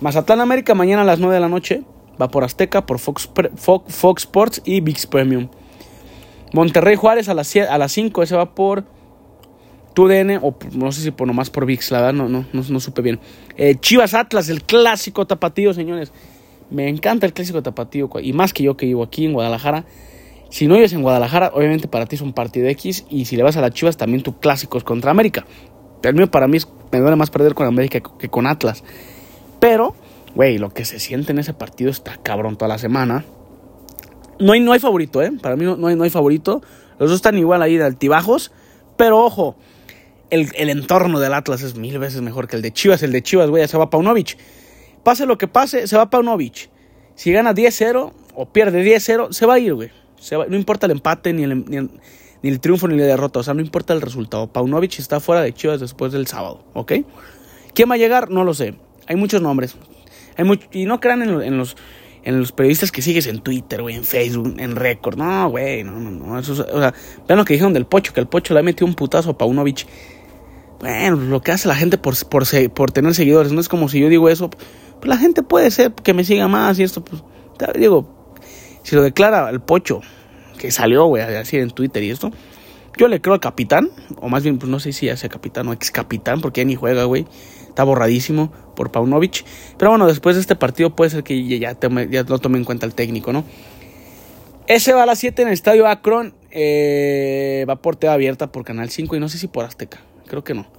Mazatlán 0.00 0.40
América 0.40 0.74
mañana 0.74 1.02
a 1.02 1.04
las 1.04 1.18
9 1.18 1.34
de 1.34 1.40
la 1.40 1.48
noche. 1.48 1.82
Va 2.20 2.28
por 2.28 2.44
Azteca, 2.44 2.84
por 2.84 2.98
Fox, 2.98 3.28
Fox, 3.56 4.22
Sports 4.22 4.62
y 4.64 4.80
VIX 4.80 5.06
Premium. 5.06 5.48
Monterrey 6.52 6.96
Juárez 6.96 7.28
a 7.28 7.34
las, 7.34 7.54
a 7.56 7.78
las 7.78 7.92
5. 7.92 8.22
Ese 8.22 8.36
va 8.36 8.54
por 8.54 8.84
TUDN 9.94 10.38
o 10.42 10.56
no 10.74 10.92
sé 10.92 11.02
si 11.02 11.10
por 11.10 11.26
nomás 11.26 11.50
por 11.50 11.66
VIX, 11.66 11.90
la 11.90 12.00
verdad 12.00 12.14
no, 12.14 12.28
no, 12.28 12.44
no, 12.52 12.80
supe 12.80 13.02
bien. 13.02 13.18
Eh, 13.56 13.74
Chivas 13.80 14.14
Atlas, 14.14 14.48
el 14.48 14.62
clásico 14.62 15.26
tapatío, 15.26 15.74
señores. 15.74 16.12
Me 16.70 16.88
encanta 16.88 17.26
el 17.26 17.32
clásico 17.32 17.62
tapatío. 17.62 18.10
Y 18.22 18.32
más 18.32 18.52
que 18.52 18.62
yo 18.62 18.76
que 18.76 18.86
vivo 18.86 19.02
aquí 19.02 19.24
en 19.24 19.32
Guadalajara. 19.32 19.84
Si 20.50 20.66
no 20.66 20.74
vives 20.74 20.92
en 20.92 21.02
Guadalajara, 21.02 21.50
obviamente 21.54 21.88
para 21.88 22.06
ti 22.06 22.16
es 22.16 22.22
un 22.22 22.32
partido 22.32 22.68
X. 22.68 23.04
Y 23.10 23.26
si 23.26 23.36
le 23.36 23.42
vas 23.42 23.56
a 23.56 23.60
las 23.60 23.72
Chivas, 23.72 23.96
también 23.96 24.22
tu 24.22 24.38
clásico 24.38 24.78
es 24.78 24.84
contra 24.84 25.10
América. 25.10 25.46
Mío 26.14 26.30
para 26.30 26.46
mí 26.46 26.58
me 26.92 27.00
duele 27.00 27.16
más 27.16 27.30
perder 27.30 27.54
con 27.54 27.66
América 27.66 28.00
que 28.00 28.28
con 28.28 28.46
Atlas. 28.46 28.84
Pero, 29.60 29.94
güey, 30.34 30.58
lo 30.58 30.70
que 30.70 30.84
se 30.84 31.00
siente 31.00 31.32
en 31.32 31.38
ese 31.38 31.54
partido 31.54 31.90
está 31.90 32.16
cabrón 32.22 32.56
toda 32.56 32.68
la 32.68 32.78
semana. 32.78 33.24
No 34.38 34.52
hay, 34.52 34.60
no 34.60 34.72
hay 34.72 34.78
favorito, 34.78 35.20
¿eh? 35.22 35.32
Para 35.42 35.56
mí 35.56 35.64
no, 35.64 35.86
hay, 35.86 35.96
no 35.96 36.04
hay 36.04 36.10
favorito. 36.10 36.62
Los 36.98 37.10
dos 37.10 37.16
están 37.16 37.36
igual 37.38 37.62
ahí 37.62 37.76
de 37.76 37.84
altibajos. 37.84 38.52
Pero 38.96 39.18
ojo, 39.24 39.56
el, 40.30 40.48
el, 40.54 40.70
entorno 40.70 41.20
del 41.20 41.34
Atlas 41.34 41.62
es 41.62 41.76
mil 41.76 41.98
veces 41.98 42.20
mejor 42.20 42.46
que 42.48 42.56
el 42.56 42.62
de 42.62 42.72
Chivas. 42.72 43.02
El 43.02 43.12
de 43.12 43.22
Chivas, 43.22 43.50
güey, 43.50 43.62
ya 43.62 43.68
se 43.68 43.76
va 43.76 43.90
Paunovic. 43.90 44.36
Pase 45.02 45.26
lo 45.26 45.38
que 45.38 45.48
pase, 45.48 45.86
se 45.86 45.96
va 45.96 46.10
Paunovic. 46.10 46.70
Si 47.14 47.32
gana 47.32 47.54
10-0 47.54 48.12
o 48.34 48.46
pierde 48.46 48.84
10-0, 48.84 49.32
se 49.32 49.46
va 49.46 49.54
a 49.54 49.58
ir, 49.58 49.74
güey. 49.74 49.90
no 50.48 50.56
importa 50.56 50.86
el 50.86 50.92
empate, 50.92 51.32
ni 51.32 51.42
el, 51.42 51.64
ni, 51.64 52.48
el, 52.48 52.60
triunfo, 52.60 52.86
ni 52.86 52.96
la 52.96 53.06
derrota. 53.06 53.40
O 53.40 53.42
sea, 53.42 53.54
no 53.54 53.60
importa 53.60 53.92
el 53.92 54.00
resultado. 54.00 54.46
Paunovic 54.52 54.98
está 54.98 55.18
fuera 55.18 55.42
de 55.42 55.52
Chivas 55.52 55.80
después 55.80 56.12
del 56.12 56.26
sábado, 56.26 56.64
¿ok? 56.74 56.92
¿Quién 57.74 57.90
va 57.90 57.94
a 57.94 57.98
llegar? 57.98 58.30
No 58.30 58.44
lo 58.44 58.54
sé. 58.54 58.74
Hay 59.06 59.16
muchos 59.16 59.42
nombres. 59.42 59.76
Hay 60.36 60.60
y 60.70 60.84
no 60.84 61.00
crean 61.00 61.22
en, 61.22 61.58
los 61.58 61.76
en 62.22 62.38
los 62.38 62.52
periodistas 62.52 62.92
que 62.92 63.02
sigues 63.02 63.26
en 63.26 63.40
Twitter, 63.40 63.82
güey, 63.82 63.96
en 63.96 64.04
Facebook, 64.04 64.54
en 64.58 64.76
Record. 64.76 65.16
No, 65.16 65.50
güey, 65.50 65.82
no, 65.82 65.98
no, 65.98 66.10
no. 66.10 66.38
o 66.38 66.42
sea, 66.42 66.94
vean 67.26 67.38
lo 67.38 67.44
que 67.44 67.54
dijeron 67.54 67.72
del 67.72 67.86
Pocho, 67.86 68.12
que 68.12 68.20
el 68.20 68.28
Pocho 68.28 68.54
le 68.54 68.60
ha 68.60 68.62
metido 68.62 68.86
un 68.86 68.94
putazo 68.94 69.30
a 69.30 69.38
Paunovic. 69.38 69.86
Bueno, 70.78 71.16
lo 71.16 71.40
que 71.40 71.50
hace 71.50 71.66
la 71.66 71.74
gente 71.74 71.98
por, 71.98 72.14
por, 72.28 72.44
por 72.70 72.92
tener 72.92 73.14
seguidores. 73.14 73.50
No 73.50 73.60
es 73.60 73.68
como 73.68 73.88
si 73.88 73.98
yo 73.98 74.08
digo 74.08 74.28
eso 74.28 74.50
pues 75.00 75.08
la 75.08 75.16
gente 75.16 75.42
puede 75.42 75.70
ser 75.70 75.92
que 75.92 76.14
me 76.14 76.24
siga 76.24 76.48
más 76.48 76.78
y 76.78 76.82
esto, 76.82 77.04
pues, 77.04 77.22
digo, 77.74 78.08
si 78.82 78.96
lo 78.96 79.02
declara 79.02 79.50
el 79.50 79.60
pocho, 79.60 80.00
que 80.58 80.70
salió, 80.70 81.06
güey, 81.06 81.22
así 81.22 81.56
en 81.56 81.70
Twitter 81.70 82.02
y 82.02 82.10
esto, 82.10 82.32
yo 82.96 83.08
le 83.08 83.20
creo 83.20 83.34
al 83.34 83.40
capitán, 83.40 83.90
o 84.20 84.28
más 84.28 84.42
bien, 84.42 84.58
pues 84.58 84.70
no 84.70 84.80
sé 84.80 84.92
si 84.92 85.06
ya 85.06 85.16
sea 85.16 85.28
capitán 85.28 85.68
o 85.68 85.72
ex 85.72 85.90
capitán, 85.90 86.40
porque 86.40 86.62
ya 86.62 86.64
ni 86.64 86.74
juega, 86.74 87.04
güey, 87.04 87.26
está 87.68 87.84
borradísimo 87.84 88.52
por 88.74 88.90
Paunovic, 88.90 89.44
pero 89.78 89.90
bueno, 89.90 90.06
después 90.06 90.36
de 90.36 90.40
este 90.40 90.56
partido 90.56 90.94
puede 90.96 91.10
ser 91.10 91.22
que 91.22 91.58
ya, 91.58 91.76
ya 92.10 92.22
lo 92.24 92.38
tome 92.38 92.58
en 92.58 92.64
cuenta 92.64 92.86
el 92.86 92.94
técnico, 92.94 93.32
¿no? 93.32 93.44
Ese 94.66 94.92
va 94.92 95.04
a 95.04 95.06
las 95.06 95.18
7 95.20 95.42
en 95.42 95.48
el 95.48 95.54
estadio 95.54 95.86
Akron, 95.86 96.34
eh, 96.50 97.64
va 97.68 97.76
por 97.76 97.96
TV 97.96 98.12
abierta 98.12 98.52
por 98.52 98.64
Canal 98.64 98.90
5 98.90 99.16
y 99.16 99.20
no 99.20 99.28
sé 99.28 99.38
si 99.38 99.46
por 99.46 99.64
Azteca, 99.64 100.00
creo 100.26 100.44
que 100.44 100.54
no. 100.54 100.77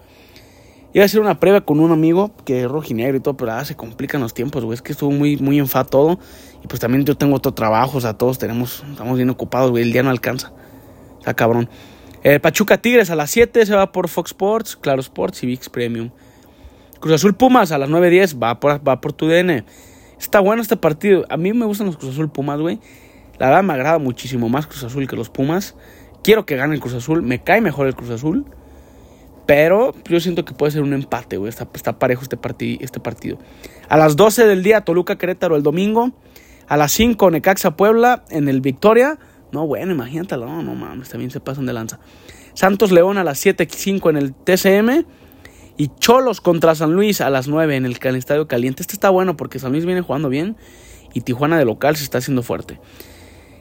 Iba 0.92 1.04
a 1.04 1.06
hacer 1.06 1.22
una 1.22 1.40
prueba 1.40 1.62
con 1.62 1.80
un 1.80 1.92
amigo 1.92 2.32
que 2.46 2.62
es 2.62 2.68
rojinegro 2.68 3.18
y 3.18 3.20
todo, 3.20 3.38
pero 3.38 3.52
ahora 3.52 3.66
se 3.66 3.76
complican 3.76 4.22
los 4.22 4.34
tiempos, 4.34 4.66
güey. 4.66 4.74
Es 4.74 4.82
que 4.82 4.94
estuvo 4.94 5.12
muy, 5.12 5.38
muy 5.38 5.60
enfado 5.60 5.86
todo. 5.86 6.20
Y 6.64 6.68
pues 6.68 6.80
también 6.80 7.06
yo 7.06 7.16
tengo 7.16 7.36
otro 7.36 7.54
trabajo, 7.54 8.00
o 8.00 8.02
sea, 8.02 8.16
todos 8.16 8.40
tenemos, 8.40 8.84
estamos 8.90 9.16
bien 9.16 9.30
ocupados, 9.30 9.70
güey. 9.70 9.84
El 9.84 9.92
día 9.92 10.02
no 10.02 10.10
alcanza. 10.10 10.52
O 11.20 11.24
sea, 11.24 11.36
cabrón. 11.36 11.70
Eh, 12.24 12.40
Pachuca 12.40 12.82
Tigres 12.82 13.12
a 13.12 13.16
las 13.16 13.30
7 13.32 13.66
se 13.66 13.76
va 13.76 13.92
por 13.92 14.10
Fox 14.10 14.32
Sports, 14.32 14.76
Claro 14.76 15.00
Sports 15.00 15.44
y 15.44 15.48
VIX 15.48 15.70
Premium. 15.70 16.10
Cruz 17.00 17.14
Azul 17.14 17.34
Pumas 17.34 17.72
a 17.72 17.78
las 17.78 17.90
9.10 17.90 18.42
va 18.42 18.60
por, 18.60 18.86
va 18.86 19.00
por 19.00 19.14
tu 19.14 19.28
DN. 19.28 19.64
Está 20.20 20.42
bueno 20.42 20.62
este 20.62 20.76
partido. 20.76 21.26
A 21.30 21.38
mí 21.38 21.54
me 21.54 21.66
gustan 21.66 21.88
los 21.88 21.98
Cruz 21.98 22.14
Azul 22.14 22.30
Pumas, 22.30 22.60
güey. 22.60 22.80
La 23.38 23.48
verdad 23.48 23.64
me 23.64 23.74
agrada 23.74 24.00
muchísimo 24.00 24.50
más 24.50 24.68
Cruz 24.68 24.84
Azul 24.84 25.08
que 25.08 25.16
los 25.16 25.30
Pumas. 25.30 25.76
Quiero 26.24 26.46
que 26.46 26.58
gane 26.58 26.74
el 26.74 26.82
Cruz 26.82 26.96
Azul. 26.96 27.22
Me 27.22 27.42
cae 27.42 27.62
mejor 27.62 27.88
el 27.88 27.96
Cruz 27.96 28.10
Azul. 28.10 28.46
Pero 29.50 29.96
yo 30.08 30.20
siento 30.20 30.46
que 30.46 30.54
puede 30.54 30.74
ser 30.74 30.84
un 30.84 30.94
empate, 30.94 31.38
güey. 31.38 31.50
Está, 31.50 31.68
está, 31.74 31.98
parejo 31.98 32.22
este, 32.22 32.38
este 32.82 33.00
partido. 33.00 33.40
A 33.88 33.98
las 33.98 34.16
12 34.16 34.46
del 34.46 34.62
día, 34.62 34.82
Toluca 34.82 35.18
Querétaro 35.18 35.56
el 35.56 35.64
domingo. 35.64 36.12
A 36.68 36.78
las 36.78 36.92
5, 36.92 37.32
Necaxa 37.32 37.76
Puebla 37.76 38.26
en 38.30 38.48
el 38.48 38.62
Victoria. 38.62 39.18
No, 39.52 39.66
bueno, 39.66 39.92
imagínate, 39.92 40.38
no, 40.38 40.62
no 40.62 40.76
mames, 40.76 41.10
también 41.10 41.32
se 41.32 41.40
pasan 41.40 41.66
de 41.66 41.74
lanza. 41.74 42.00
Santos 42.54 42.92
León 42.92 43.18
a 43.18 43.24
las 43.24 43.44
7.05 43.44 44.12
en 44.12 44.18
el 44.18 44.36
TCM. 44.36 45.08
Y 45.78 45.90
Cholos 46.00 46.42
contra 46.42 46.76
San 46.76 46.94
Luis 46.94 47.20
a 47.20 47.32
las 47.32 47.48
9 47.48 47.76
en 47.76 47.88
el, 47.88 47.98
Estadio 48.16 48.48
Caliente. 48.48 48.84
Este 48.84 48.94
está 48.94 49.10
bueno 49.10 49.36
porque 49.36 49.58
San 49.58 49.72
Luis 49.72 49.84
viene 49.84 50.02
jugando 50.02 50.30
bien. 50.30 50.58
Y 51.16 51.22
Tijuana 51.22 51.58
de 51.58 51.66
local 51.66 51.96
se 51.96 52.04
está 52.04 52.20
haciendo 52.20 52.44
fuerte. 52.44 52.80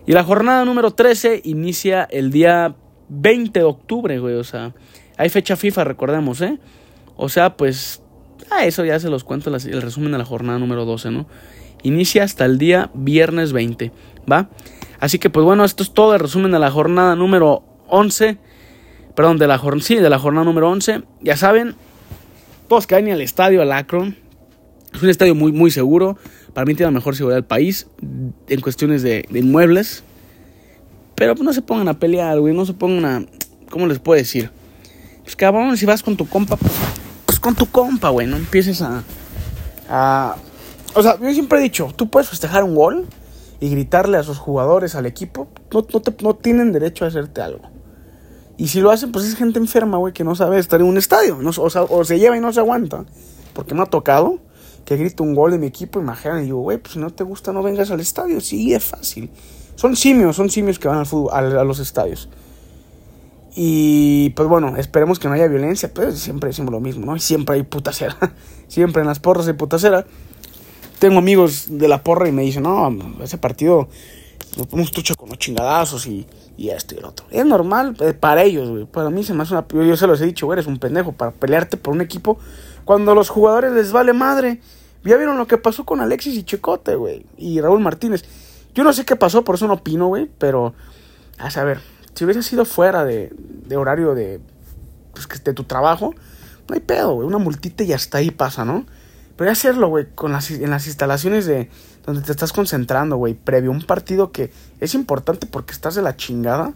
Y 0.06 0.12
la 0.12 0.22
jornada 0.22 0.66
número 0.66 0.90
13 0.90 1.40
inicia 1.44 2.06
el 2.10 2.30
día 2.30 2.76
20 3.08 3.58
de 3.58 3.64
octubre, 3.64 4.18
güey. 4.18 4.34
O 4.34 4.44
sea, 4.44 4.74
hay 5.18 5.28
fecha 5.28 5.56
FIFA, 5.56 5.84
recordemos, 5.84 6.40
¿eh? 6.40 6.58
O 7.16 7.28
sea, 7.28 7.56
pues, 7.56 8.00
a 8.50 8.64
eso 8.64 8.84
ya 8.84 8.98
se 9.00 9.10
los 9.10 9.24
cuento 9.24 9.54
el 9.54 9.82
resumen 9.82 10.12
de 10.12 10.18
la 10.18 10.24
jornada 10.24 10.58
número 10.60 10.84
12, 10.84 11.10
¿no? 11.10 11.26
Inicia 11.82 12.22
hasta 12.22 12.44
el 12.44 12.56
día 12.56 12.90
viernes 12.94 13.52
20, 13.52 13.92
¿va? 14.30 14.48
Así 15.00 15.18
que, 15.18 15.28
pues 15.28 15.44
bueno, 15.44 15.64
esto 15.64 15.82
es 15.82 15.92
todo 15.92 16.14
el 16.14 16.20
resumen 16.20 16.52
de 16.52 16.60
la 16.60 16.70
jornada 16.70 17.16
número 17.16 17.64
11. 17.88 18.38
Perdón, 19.16 19.38
de 19.38 19.48
la, 19.48 19.60
sí, 19.80 19.96
de 19.96 20.08
la 20.08 20.18
jornada 20.20 20.44
número 20.44 20.70
11. 20.70 21.02
Ya 21.20 21.36
saben, 21.36 21.74
todos 22.68 22.86
caen 22.86 23.10
al 23.10 23.20
estadio, 23.20 23.60
al 23.60 23.72
Akron. 23.72 24.16
Es 24.94 25.02
un 25.02 25.10
estadio 25.10 25.34
muy, 25.34 25.50
muy 25.50 25.72
seguro. 25.72 26.16
Para 26.54 26.64
mí 26.64 26.74
tiene 26.74 26.92
la 26.92 26.98
mejor 26.98 27.16
seguridad 27.16 27.36
del 27.36 27.44
país 27.44 27.88
en 28.48 28.60
cuestiones 28.60 29.02
de, 29.02 29.24
de 29.28 29.38
inmuebles. 29.40 30.04
Pero 31.16 31.34
no 31.34 31.52
se 31.52 31.62
pongan 31.62 31.88
a 31.88 31.98
pelear, 31.98 32.38
güey. 32.38 32.54
No 32.54 32.64
se 32.64 32.74
pongan 32.74 33.04
a... 33.04 33.26
¿Cómo 33.70 33.86
les 33.86 33.98
puedo 33.98 34.16
decir? 34.16 34.50
Pues 35.28 35.36
cabrón, 35.36 35.76
si 35.76 35.84
vas 35.84 36.02
con 36.02 36.16
tu 36.16 36.26
compa, 36.26 36.56
pues, 37.26 37.38
con 37.38 37.54
tu 37.54 37.66
compa, 37.66 38.08
güey, 38.08 38.26
no 38.26 38.38
empieces 38.38 38.80
a, 38.80 39.04
a... 39.86 40.36
O 40.94 41.02
sea, 41.02 41.20
yo 41.20 41.30
siempre 41.34 41.58
he 41.58 41.62
dicho, 41.62 41.92
tú 41.94 42.08
puedes 42.08 42.30
festejar 42.30 42.64
un 42.64 42.74
gol 42.74 43.06
y 43.60 43.68
gritarle 43.68 44.16
a 44.16 44.22
sus 44.22 44.38
jugadores, 44.38 44.94
al 44.94 45.04
equipo, 45.04 45.48
no, 45.70 45.86
no, 46.22 46.34
tienen 46.34 46.72
derecho 46.72 47.04
a 47.04 47.08
hacerte 47.08 47.42
algo. 47.42 47.60
Y 48.56 48.68
si 48.68 48.80
lo 48.80 48.90
hacen, 48.90 49.12
pues 49.12 49.26
es 49.26 49.36
gente 49.36 49.58
enferma, 49.58 49.98
güey, 49.98 50.14
que 50.14 50.24
no 50.24 50.34
sabe 50.34 50.58
estar 50.58 50.80
en 50.80 50.86
un 50.86 50.96
estadio. 50.96 51.38
o, 51.38 52.04
se 52.04 52.18
lleva 52.18 52.34
y 52.34 52.40
no 52.40 52.50
se 52.50 52.60
aguanta. 52.60 53.04
Porque 53.52 53.74
me 53.74 53.82
ha 53.82 53.86
tocado 53.86 54.38
que 54.86 54.96
grito 54.96 55.24
un 55.24 55.34
gol 55.34 55.50
de 55.50 55.58
mi 55.58 55.66
equipo, 55.66 56.00
y 56.00 56.42
digo, 56.42 56.60
güey, 56.60 56.78
pues 56.78 56.94
si 56.94 56.98
no 57.00 57.10
te 57.10 57.22
gusta, 57.22 57.52
no 57.52 57.62
vengas 57.62 57.90
al 57.90 58.00
estadio. 58.00 58.40
Sí, 58.40 58.72
es 58.72 58.82
fácil. 58.82 59.28
Son 59.74 59.94
simios, 59.94 60.36
son 60.36 60.48
simios 60.48 60.78
que 60.78 60.88
van 60.88 61.00
al 61.00 61.06
fútbol, 61.06 61.34
a 61.34 61.64
los 61.64 61.80
estadios. 61.80 62.30
Y 63.60 64.30
pues 64.36 64.48
bueno, 64.48 64.76
esperemos 64.76 65.18
que 65.18 65.26
no 65.26 65.34
haya 65.34 65.48
violencia, 65.48 65.90
pero 65.92 66.12
siempre 66.12 66.50
decimos 66.50 66.70
lo 66.70 66.78
mismo, 66.78 67.06
¿no? 67.06 67.16
Y 67.16 67.18
siempre 67.18 67.56
hay 67.56 67.64
putacera. 67.64 68.16
siempre 68.68 69.02
en 69.02 69.08
las 69.08 69.18
porras 69.18 69.48
hay 69.48 69.54
putacera. 69.54 70.06
Tengo 71.00 71.18
amigos 71.18 71.66
de 71.68 71.88
la 71.88 72.04
porra 72.04 72.28
y 72.28 72.32
me 72.32 72.42
dicen, 72.42 72.62
no, 72.62 72.96
ese 73.20 73.36
partido 73.36 73.88
nos 74.56 74.68
ponemos 74.68 74.92
tucho 74.92 75.16
con 75.16 75.30
los 75.30 75.38
chingadazos 75.38 76.06
y, 76.06 76.24
y 76.56 76.68
esto 76.68 76.94
y 76.94 76.98
el 76.98 77.04
otro. 77.06 77.26
Es 77.32 77.44
normal 77.44 77.96
eh, 77.98 78.12
para 78.12 78.44
ellos, 78.44 78.68
güey. 78.68 78.84
Para 78.84 79.10
mí 79.10 79.24
se 79.24 79.34
me 79.34 79.42
hace 79.42 79.54
una... 79.54 79.66
Yo, 79.68 79.96
se 79.96 80.06
los 80.06 80.20
he 80.20 80.26
dicho, 80.26 80.46
güey, 80.46 80.54
eres 80.54 80.68
un 80.68 80.78
pendejo 80.78 81.10
para 81.10 81.32
pelearte 81.32 81.76
por 81.76 81.92
un 81.92 82.00
equipo 82.00 82.38
cuando 82.84 83.10
a 83.10 83.16
los 83.16 83.28
jugadores 83.28 83.72
les 83.72 83.90
vale 83.90 84.12
madre. 84.12 84.60
Ya 85.02 85.16
vieron 85.16 85.36
lo 85.36 85.48
que 85.48 85.58
pasó 85.58 85.84
con 85.84 86.00
Alexis 86.00 86.36
y 86.36 86.44
Chicote, 86.44 86.94
güey. 86.94 87.26
Y 87.36 87.60
Raúl 87.60 87.80
Martínez. 87.80 88.24
Yo 88.72 88.84
no 88.84 88.92
sé 88.92 89.04
qué 89.04 89.16
pasó, 89.16 89.42
por 89.42 89.56
eso 89.56 89.66
no 89.66 89.74
opino, 89.74 90.06
güey, 90.06 90.30
pero 90.38 90.74
a 91.38 91.50
saber, 91.50 91.80
si 92.18 92.24
hubiese 92.24 92.42
sido 92.42 92.64
fuera 92.64 93.04
de, 93.04 93.32
de 93.38 93.76
horario 93.76 94.12
de, 94.16 94.40
pues, 95.12 95.28
de 95.44 95.54
tu 95.54 95.62
trabajo, 95.62 96.16
no 96.68 96.74
hay 96.74 96.80
pedo, 96.80 97.14
güey, 97.14 97.28
una 97.28 97.38
multita 97.38 97.84
y 97.84 97.92
hasta 97.92 98.18
ahí 98.18 98.32
pasa, 98.32 98.64
¿no? 98.64 98.86
Pero 99.36 99.52
hacerlo, 99.52 99.86
güey, 99.86 100.08
con 100.16 100.32
las, 100.32 100.50
en 100.50 100.68
las 100.68 100.88
instalaciones 100.88 101.46
de 101.46 101.70
donde 102.04 102.22
te 102.22 102.32
estás 102.32 102.52
concentrando, 102.52 103.18
güey, 103.18 103.34
previo 103.34 103.70
a 103.70 103.74
un 103.74 103.82
partido 103.82 104.32
que 104.32 104.50
es 104.80 104.94
importante 104.94 105.46
porque 105.46 105.70
estás 105.70 105.94
de 105.94 106.02
la 106.02 106.16
chingada. 106.16 106.72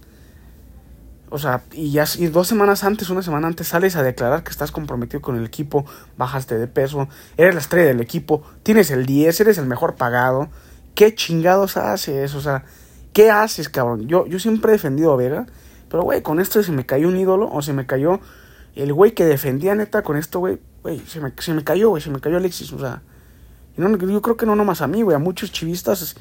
O 1.28 1.40
sea, 1.40 1.64
y 1.72 1.90
ya 1.90 2.04
y 2.16 2.26
dos 2.26 2.46
semanas 2.46 2.84
antes, 2.84 3.10
una 3.10 3.22
semana 3.22 3.48
antes, 3.48 3.66
sales 3.66 3.96
a 3.96 4.04
declarar 4.04 4.44
que 4.44 4.50
estás 4.52 4.70
comprometido 4.70 5.22
con 5.22 5.36
el 5.36 5.44
equipo, 5.44 5.84
bajaste 6.16 6.56
de 6.56 6.68
peso, 6.68 7.08
eres 7.36 7.56
la 7.56 7.60
estrella 7.60 7.88
del 7.88 8.00
equipo, 8.00 8.44
tienes 8.62 8.92
el 8.92 9.06
10, 9.06 9.40
eres 9.40 9.58
el 9.58 9.66
mejor 9.66 9.96
pagado. 9.96 10.50
¿Qué 10.94 11.16
chingados 11.16 11.76
haces? 11.76 12.36
O 12.36 12.40
sea, 12.40 12.64
¿qué 13.12 13.30
haces, 13.30 13.68
cabrón? 13.68 14.06
Yo, 14.08 14.26
yo 14.26 14.38
siempre 14.38 14.70
he 14.70 14.74
defendido 14.74 15.12
a 15.12 15.16
Vega, 15.16 15.46
pero, 15.88 16.02
güey, 16.02 16.22
con 16.22 16.40
esto 16.40 16.62
se 16.62 16.72
me 16.72 16.86
cayó 16.86 17.08
un 17.08 17.16
ídolo 17.16 17.50
o 17.52 17.62
se 17.62 17.72
me 17.72 17.86
cayó 17.86 18.20
el 18.74 18.92
güey 18.92 19.12
que 19.12 19.24
defendía 19.24 19.74
neta 19.74 20.02
con 20.02 20.16
esto, 20.16 20.38
güey, 20.38 20.58
güey, 20.82 21.00
se 21.00 21.20
me, 21.20 21.32
se 21.38 21.52
me 21.52 21.64
cayó, 21.64 21.90
güey, 21.90 22.02
se 22.02 22.10
me 22.10 22.20
cayó 22.20 22.38
Alexis, 22.38 22.72
o 22.72 22.78
sea, 22.78 23.02
no, 23.76 23.96
yo 23.96 24.22
creo 24.22 24.36
que 24.36 24.46
no 24.46 24.56
nomás 24.56 24.80
a 24.80 24.86
mí, 24.86 25.02
güey, 25.02 25.14
a 25.14 25.18
muchos 25.18 25.52
chivistas, 25.52 26.16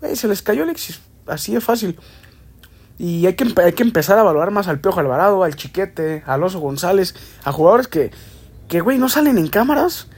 güey, 0.00 0.16
se 0.16 0.28
les 0.28 0.42
cayó 0.42 0.64
Alexis, 0.64 1.00
así 1.26 1.54
de 1.54 1.60
fácil. 1.60 1.98
Y 2.98 3.26
hay 3.26 3.34
que, 3.34 3.52
hay 3.60 3.72
que 3.72 3.82
empezar 3.82 4.18
a 4.18 4.22
valorar 4.22 4.50
más 4.50 4.68
al 4.68 4.80
Piojo 4.80 5.00
Alvarado, 5.00 5.42
al 5.42 5.56
Chiquete, 5.56 6.22
al 6.26 6.42
Oso 6.42 6.60
González, 6.60 7.14
a 7.44 7.52
jugadores 7.52 7.88
que, 7.88 8.10
que, 8.68 8.80
güey, 8.80 8.98
no 8.98 9.08
salen 9.08 9.38
en 9.38 9.48
cámaras, 9.48 10.08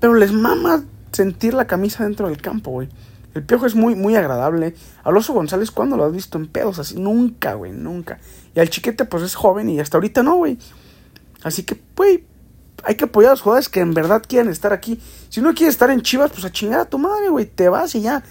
pero 0.00 0.14
les 0.14 0.32
mama 0.32 0.84
sentir 1.12 1.54
la 1.54 1.66
camisa 1.66 2.04
dentro 2.04 2.28
del 2.28 2.40
campo, 2.40 2.70
güey. 2.70 2.88
El 3.36 3.44
Piojo 3.44 3.66
es 3.66 3.74
muy, 3.74 3.94
muy 3.94 4.16
agradable. 4.16 4.74
Al 5.04 5.14
Oso 5.14 5.34
González, 5.34 5.70
¿cuándo 5.70 5.98
lo 5.98 6.06
has 6.06 6.12
visto 6.12 6.38
en 6.38 6.46
pedos 6.46 6.78
así? 6.78 6.98
Nunca, 6.98 7.52
güey, 7.52 7.70
nunca. 7.70 8.18
Y 8.54 8.60
al 8.60 8.70
Chiquete, 8.70 9.04
pues 9.04 9.22
es 9.22 9.34
joven 9.34 9.68
y 9.68 9.78
hasta 9.78 9.98
ahorita 9.98 10.22
no, 10.22 10.36
güey. 10.36 10.56
Así 11.42 11.62
que, 11.62 11.78
güey, 11.94 12.24
hay 12.82 12.94
que 12.94 13.04
apoyar 13.04 13.28
a 13.28 13.32
los 13.34 13.42
jugadores 13.42 13.68
que 13.68 13.80
en 13.80 13.92
verdad 13.92 14.22
quieren 14.26 14.50
estar 14.50 14.72
aquí. 14.72 14.98
Si 15.28 15.42
no 15.42 15.52
quieres 15.52 15.74
estar 15.74 15.90
en 15.90 16.00
Chivas, 16.00 16.30
pues 16.30 16.46
a 16.46 16.50
chingar 16.50 16.80
a 16.80 16.84
tu 16.86 16.98
madre, 16.98 17.28
güey. 17.28 17.44
Te 17.44 17.68
vas 17.68 17.94
y 17.94 18.00
ya. 18.00 18.22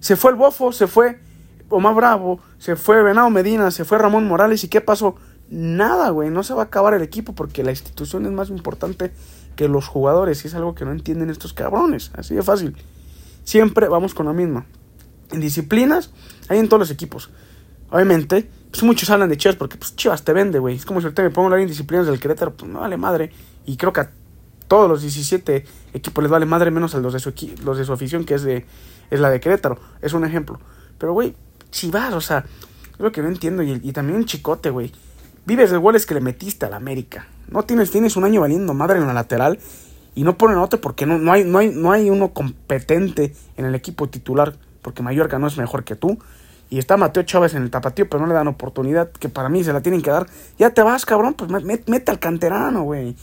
Se 0.00 0.16
fue 0.16 0.32
el 0.32 0.36
Bofo, 0.36 0.72
se 0.72 0.88
fue 0.88 1.20
Omar 1.68 1.94
Bravo, 1.94 2.40
se 2.58 2.74
fue 2.74 3.00
Venado 3.00 3.30
Medina, 3.30 3.70
se 3.70 3.84
fue 3.84 3.98
Ramón 3.98 4.26
Morales. 4.26 4.64
¿Y 4.64 4.68
qué 4.68 4.80
pasó? 4.80 5.14
Nada, 5.50 6.10
güey. 6.10 6.30
No 6.30 6.42
se 6.42 6.52
va 6.52 6.62
a 6.62 6.64
acabar 6.64 6.94
el 6.94 7.02
equipo 7.02 7.32
porque 7.32 7.62
la 7.62 7.70
institución 7.70 8.26
es 8.26 8.32
más 8.32 8.48
importante 8.48 9.12
que 9.54 9.68
los 9.68 9.86
jugadores. 9.86 10.44
Y 10.44 10.48
es 10.48 10.54
algo 10.56 10.74
que 10.74 10.84
no 10.84 10.90
entienden 10.90 11.30
estos 11.30 11.52
cabrones. 11.52 12.10
Así 12.16 12.34
de 12.34 12.42
fácil. 12.42 12.74
Siempre 13.44 13.88
vamos 13.88 14.14
con 14.14 14.26
la 14.26 14.32
misma. 14.32 14.66
En 15.30 15.40
disciplinas, 15.40 16.10
hay 16.48 16.58
en 16.58 16.68
todos 16.68 16.80
los 16.80 16.90
equipos. 16.90 17.30
Obviamente, 17.90 18.48
pues 18.70 18.82
muchos 18.84 19.10
hablan 19.10 19.28
de 19.28 19.36
Chivas 19.36 19.56
porque 19.56 19.76
pues 19.76 19.94
Chivas 19.96 20.24
te 20.24 20.32
vende, 20.32 20.58
güey. 20.58 20.76
Es 20.76 20.86
como 20.86 21.00
si 21.00 21.06
ahorita 21.06 21.22
me 21.22 21.30
pongo 21.30 21.46
a 21.46 21.46
hablar 21.48 21.60
en 21.60 21.68
disciplinas 21.68 22.06
del 22.06 22.18
Querétaro, 22.18 22.54
pues 22.54 22.70
no 22.70 22.80
vale 22.80 22.96
madre. 22.96 23.30
Y 23.66 23.76
creo 23.76 23.92
que 23.92 24.00
a 24.00 24.10
todos 24.66 24.88
los 24.88 25.02
17 25.02 25.66
equipos 25.92 26.24
les 26.24 26.30
vale 26.30 26.46
madre, 26.46 26.70
menos 26.70 26.94
a 26.94 26.98
los 26.98 27.12
de 27.12 27.18
su, 27.18 27.34
los 27.64 27.76
de 27.76 27.84
su 27.84 27.92
afición, 27.92 28.24
que 28.24 28.34
es, 28.34 28.42
de, 28.42 28.64
es 29.10 29.20
la 29.20 29.28
de 29.28 29.40
Querétaro. 29.40 29.78
Es 30.00 30.14
un 30.14 30.24
ejemplo. 30.24 30.58
Pero, 30.96 31.12
güey, 31.12 31.34
Chivas, 31.70 32.14
o 32.14 32.20
sea, 32.20 32.46
es 32.92 33.00
lo 33.00 33.12
que 33.12 33.20
no 33.20 33.28
entiendo. 33.28 33.62
Y, 33.62 33.92
también 33.92 34.16
un 34.16 34.24
chicote, 34.24 34.70
güey. 34.70 34.92
Vives 35.44 35.70
de 35.70 35.76
goles 35.76 36.06
que 36.06 36.14
le 36.14 36.20
metiste 36.20 36.64
a 36.64 36.70
la 36.70 36.76
América. 36.76 37.26
No 37.48 37.64
tienes, 37.64 37.90
tienes 37.90 38.16
un 38.16 38.24
año 38.24 38.40
valiendo 38.40 38.72
madre 38.72 38.98
en 38.98 39.06
la 39.06 39.12
lateral 39.12 39.58
y 40.14 40.24
no 40.24 40.36
ponen 40.36 40.58
otro 40.58 40.80
porque 40.80 41.06
no, 41.06 41.18
no, 41.18 41.32
hay, 41.32 41.44
no, 41.44 41.58
hay, 41.58 41.70
no 41.70 41.92
hay 41.92 42.10
uno 42.10 42.32
competente 42.32 43.34
en 43.56 43.64
el 43.64 43.74
equipo 43.74 44.08
titular 44.08 44.54
porque 44.82 45.02
Mallorca 45.02 45.38
no 45.38 45.46
es 45.46 45.56
mejor 45.56 45.84
que 45.84 45.96
tú. 45.96 46.18
Y 46.68 46.78
está 46.78 46.96
Mateo 46.96 47.22
Chávez 47.22 47.54
en 47.54 47.62
el 47.62 47.70
tapatío, 47.70 48.08
pero 48.08 48.22
no 48.22 48.26
le 48.26 48.34
dan 48.34 48.48
oportunidad, 48.48 49.10
que 49.10 49.28
para 49.28 49.50
mí 49.50 49.62
se 49.62 49.74
la 49.74 49.82
tienen 49.82 50.00
que 50.00 50.10
dar. 50.10 50.26
Ya 50.58 50.70
te 50.70 50.82
vas, 50.82 51.04
cabrón, 51.04 51.34
pues 51.34 51.50
mete, 51.50 52.10
al 52.10 52.18
canterano, 52.18 52.82
güey. 52.82 53.14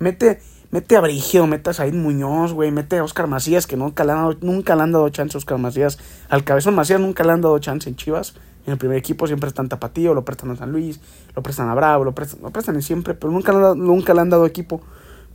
Mete, 0.00 0.40
mete 0.72 0.96
a 0.96 1.00
Brigio, 1.00 1.46
mete 1.46 1.70
a 1.70 1.72
Said 1.72 1.94
Muñoz, 1.94 2.52
güey. 2.52 2.72
Mete 2.72 2.98
a 2.98 3.04
Oscar 3.04 3.28
Macías, 3.28 3.68
que 3.68 3.76
nunca 3.76 4.04
le, 4.04 4.10
han 4.10 4.18
dado, 4.18 4.36
nunca 4.40 4.74
le 4.74 4.82
han 4.82 4.90
dado 4.90 5.08
chance 5.10 5.36
a 5.36 5.38
Oscar 5.38 5.58
Macías. 5.58 5.98
Al 6.28 6.42
Cabezón 6.42 6.74
Macías 6.74 7.00
nunca 7.00 7.22
le 7.22 7.30
han 7.30 7.40
dado 7.40 7.56
chance 7.60 7.88
en 7.88 7.94
Chivas. 7.94 8.34
En 8.66 8.72
el 8.72 8.78
primer 8.78 8.96
equipo 8.96 9.28
siempre 9.28 9.48
está 9.48 9.62
en 9.62 9.68
tapatío, 9.68 10.12
lo 10.12 10.24
prestan 10.24 10.50
a 10.50 10.56
San 10.56 10.72
Luis, 10.72 11.00
lo 11.36 11.42
prestan 11.44 11.68
a 11.68 11.76
Bravo, 11.76 12.02
lo 12.02 12.12
prestan, 12.12 12.40
lo 12.42 12.50
prestan 12.50 12.82
siempre, 12.82 13.14
pero 13.14 13.32
nunca 13.32 13.52
nunca 13.76 14.14
le 14.14 14.20
han 14.20 14.30
dado 14.30 14.44
equipo. 14.46 14.80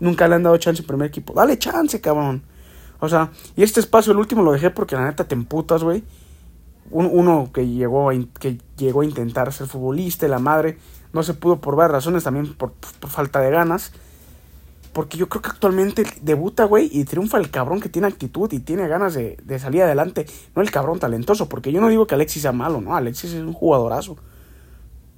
Nunca 0.01 0.27
le 0.27 0.35
han 0.35 0.43
dado 0.43 0.57
chance 0.57 0.81
en 0.81 0.87
primer 0.87 1.07
equipo. 1.07 1.33
Dale 1.33 1.57
chance, 1.57 2.01
cabrón. 2.01 2.43
O 2.99 3.07
sea, 3.07 3.31
y 3.55 3.63
este 3.63 3.79
espacio, 3.79 4.11
el 4.11 4.19
último 4.19 4.43
lo 4.43 4.51
dejé 4.51 4.69
porque 4.69 4.95
la 4.95 5.05
neta 5.05 5.23
te 5.23 5.35
emputas, 5.35 5.81
güey 5.81 6.03
uno 6.91 7.49
que 7.53 7.67
llegó, 7.67 8.09
a, 8.09 8.13
que 8.39 8.57
llegó 8.77 9.01
a 9.01 9.05
intentar 9.05 9.51
ser 9.53 9.67
futbolista, 9.67 10.27
la 10.27 10.39
madre, 10.39 10.77
no 11.13 11.23
se 11.23 11.33
pudo 11.33 11.61
por 11.61 11.75
varias 11.75 11.93
razones, 11.93 12.23
también 12.23 12.53
por, 12.53 12.73
falta 13.07 13.39
de 13.39 13.51
ganas. 13.51 13.91
Porque 14.93 15.17
yo 15.17 15.29
creo 15.29 15.41
que 15.41 15.49
actualmente 15.49 16.05
debuta, 16.21 16.65
güey, 16.65 16.89
y 16.91 17.05
triunfa 17.05 17.37
el 17.37 17.49
cabrón 17.49 17.79
que 17.79 17.87
tiene 17.87 18.09
actitud 18.09 18.51
y 18.51 18.59
tiene 18.59 18.89
ganas 18.89 19.13
de, 19.13 19.37
de, 19.41 19.57
salir 19.57 19.83
adelante. 19.83 20.25
No 20.53 20.61
el 20.61 20.69
cabrón 20.69 20.99
talentoso, 20.99 21.47
porque 21.47 21.71
yo 21.71 21.79
no 21.79 21.87
digo 21.87 22.07
que 22.07 22.15
Alexis 22.15 22.41
sea 22.41 22.51
malo, 22.51 22.81
no, 22.81 22.93
Alexis 22.95 23.31
es 23.31 23.41
un 23.41 23.53
jugadorazo. 23.53 24.17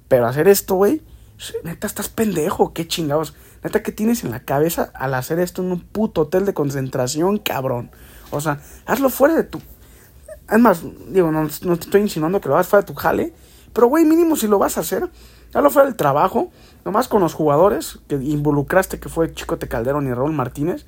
Pero 0.06 0.28
hacer 0.28 0.46
esto, 0.46 0.76
güey, 0.76 1.02
neta, 1.64 1.88
estás 1.88 2.08
pendejo, 2.08 2.72
qué 2.72 2.86
chingados. 2.86 3.34
Neta, 3.64 3.82
¿qué 3.82 3.90
tienes 3.90 4.22
en 4.22 4.30
la 4.30 4.40
cabeza 4.40 4.92
al 4.94 5.14
hacer 5.14 5.40
esto 5.40 5.62
en 5.62 5.72
un 5.72 5.80
puto 5.80 6.22
hotel 6.22 6.44
de 6.46 6.54
concentración, 6.54 7.38
cabrón? 7.38 7.90
O 8.30 8.40
sea, 8.40 8.60
hazlo 8.86 9.08
fuera 9.08 9.34
de 9.34 9.44
tu 9.44 9.60
es 10.50 10.58
más, 10.58 10.82
digo, 11.08 11.30
no, 11.30 11.48
te 11.48 11.72
estoy 11.72 12.00
insinuando 12.02 12.40
que 12.40 12.48
lo 12.48 12.54
hagas 12.54 12.68
fuera 12.68 12.82
de 12.82 12.86
tu 12.86 12.94
jale. 12.94 13.32
Pero, 13.72 13.88
güey, 13.88 14.04
mínimo 14.04 14.36
si 14.36 14.46
lo 14.46 14.58
vas 14.58 14.76
a 14.76 14.80
hacer, 14.80 15.10
ya 15.52 15.60
lo 15.60 15.70
fuera 15.70 15.86
del 15.86 15.96
trabajo, 15.96 16.50
nomás 16.84 17.08
con 17.08 17.22
los 17.22 17.34
jugadores 17.34 17.98
que 18.08 18.16
involucraste, 18.16 19.00
que 19.00 19.08
fue 19.08 19.32
Chicote 19.32 19.68
Calderón 19.68 20.06
y 20.06 20.12
Raúl 20.12 20.32
Martínez. 20.32 20.86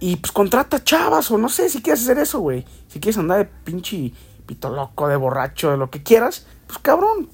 Y 0.00 0.16
pues 0.16 0.32
contrata 0.32 0.82
chavas, 0.82 1.30
o 1.30 1.38
no 1.38 1.48
sé 1.48 1.68
si 1.68 1.80
quieres 1.80 2.02
hacer 2.02 2.18
eso, 2.18 2.40
güey. 2.40 2.64
Si 2.88 3.00
quieres 3.00 3.18
andar 3.18 3.38
de 3.38 3.44
pinche 3.46 4.12
pito 4.46 4.70
loco, 4.70 5.08
de 5.08 5.16
borracho, 5.16 5.70
de 5.70 5.76
lo 5.76 5.90
que 5.90 6.02
quieras, 6.02 6.46
pues 6.66 6.78
cabrón, 6.78 7.28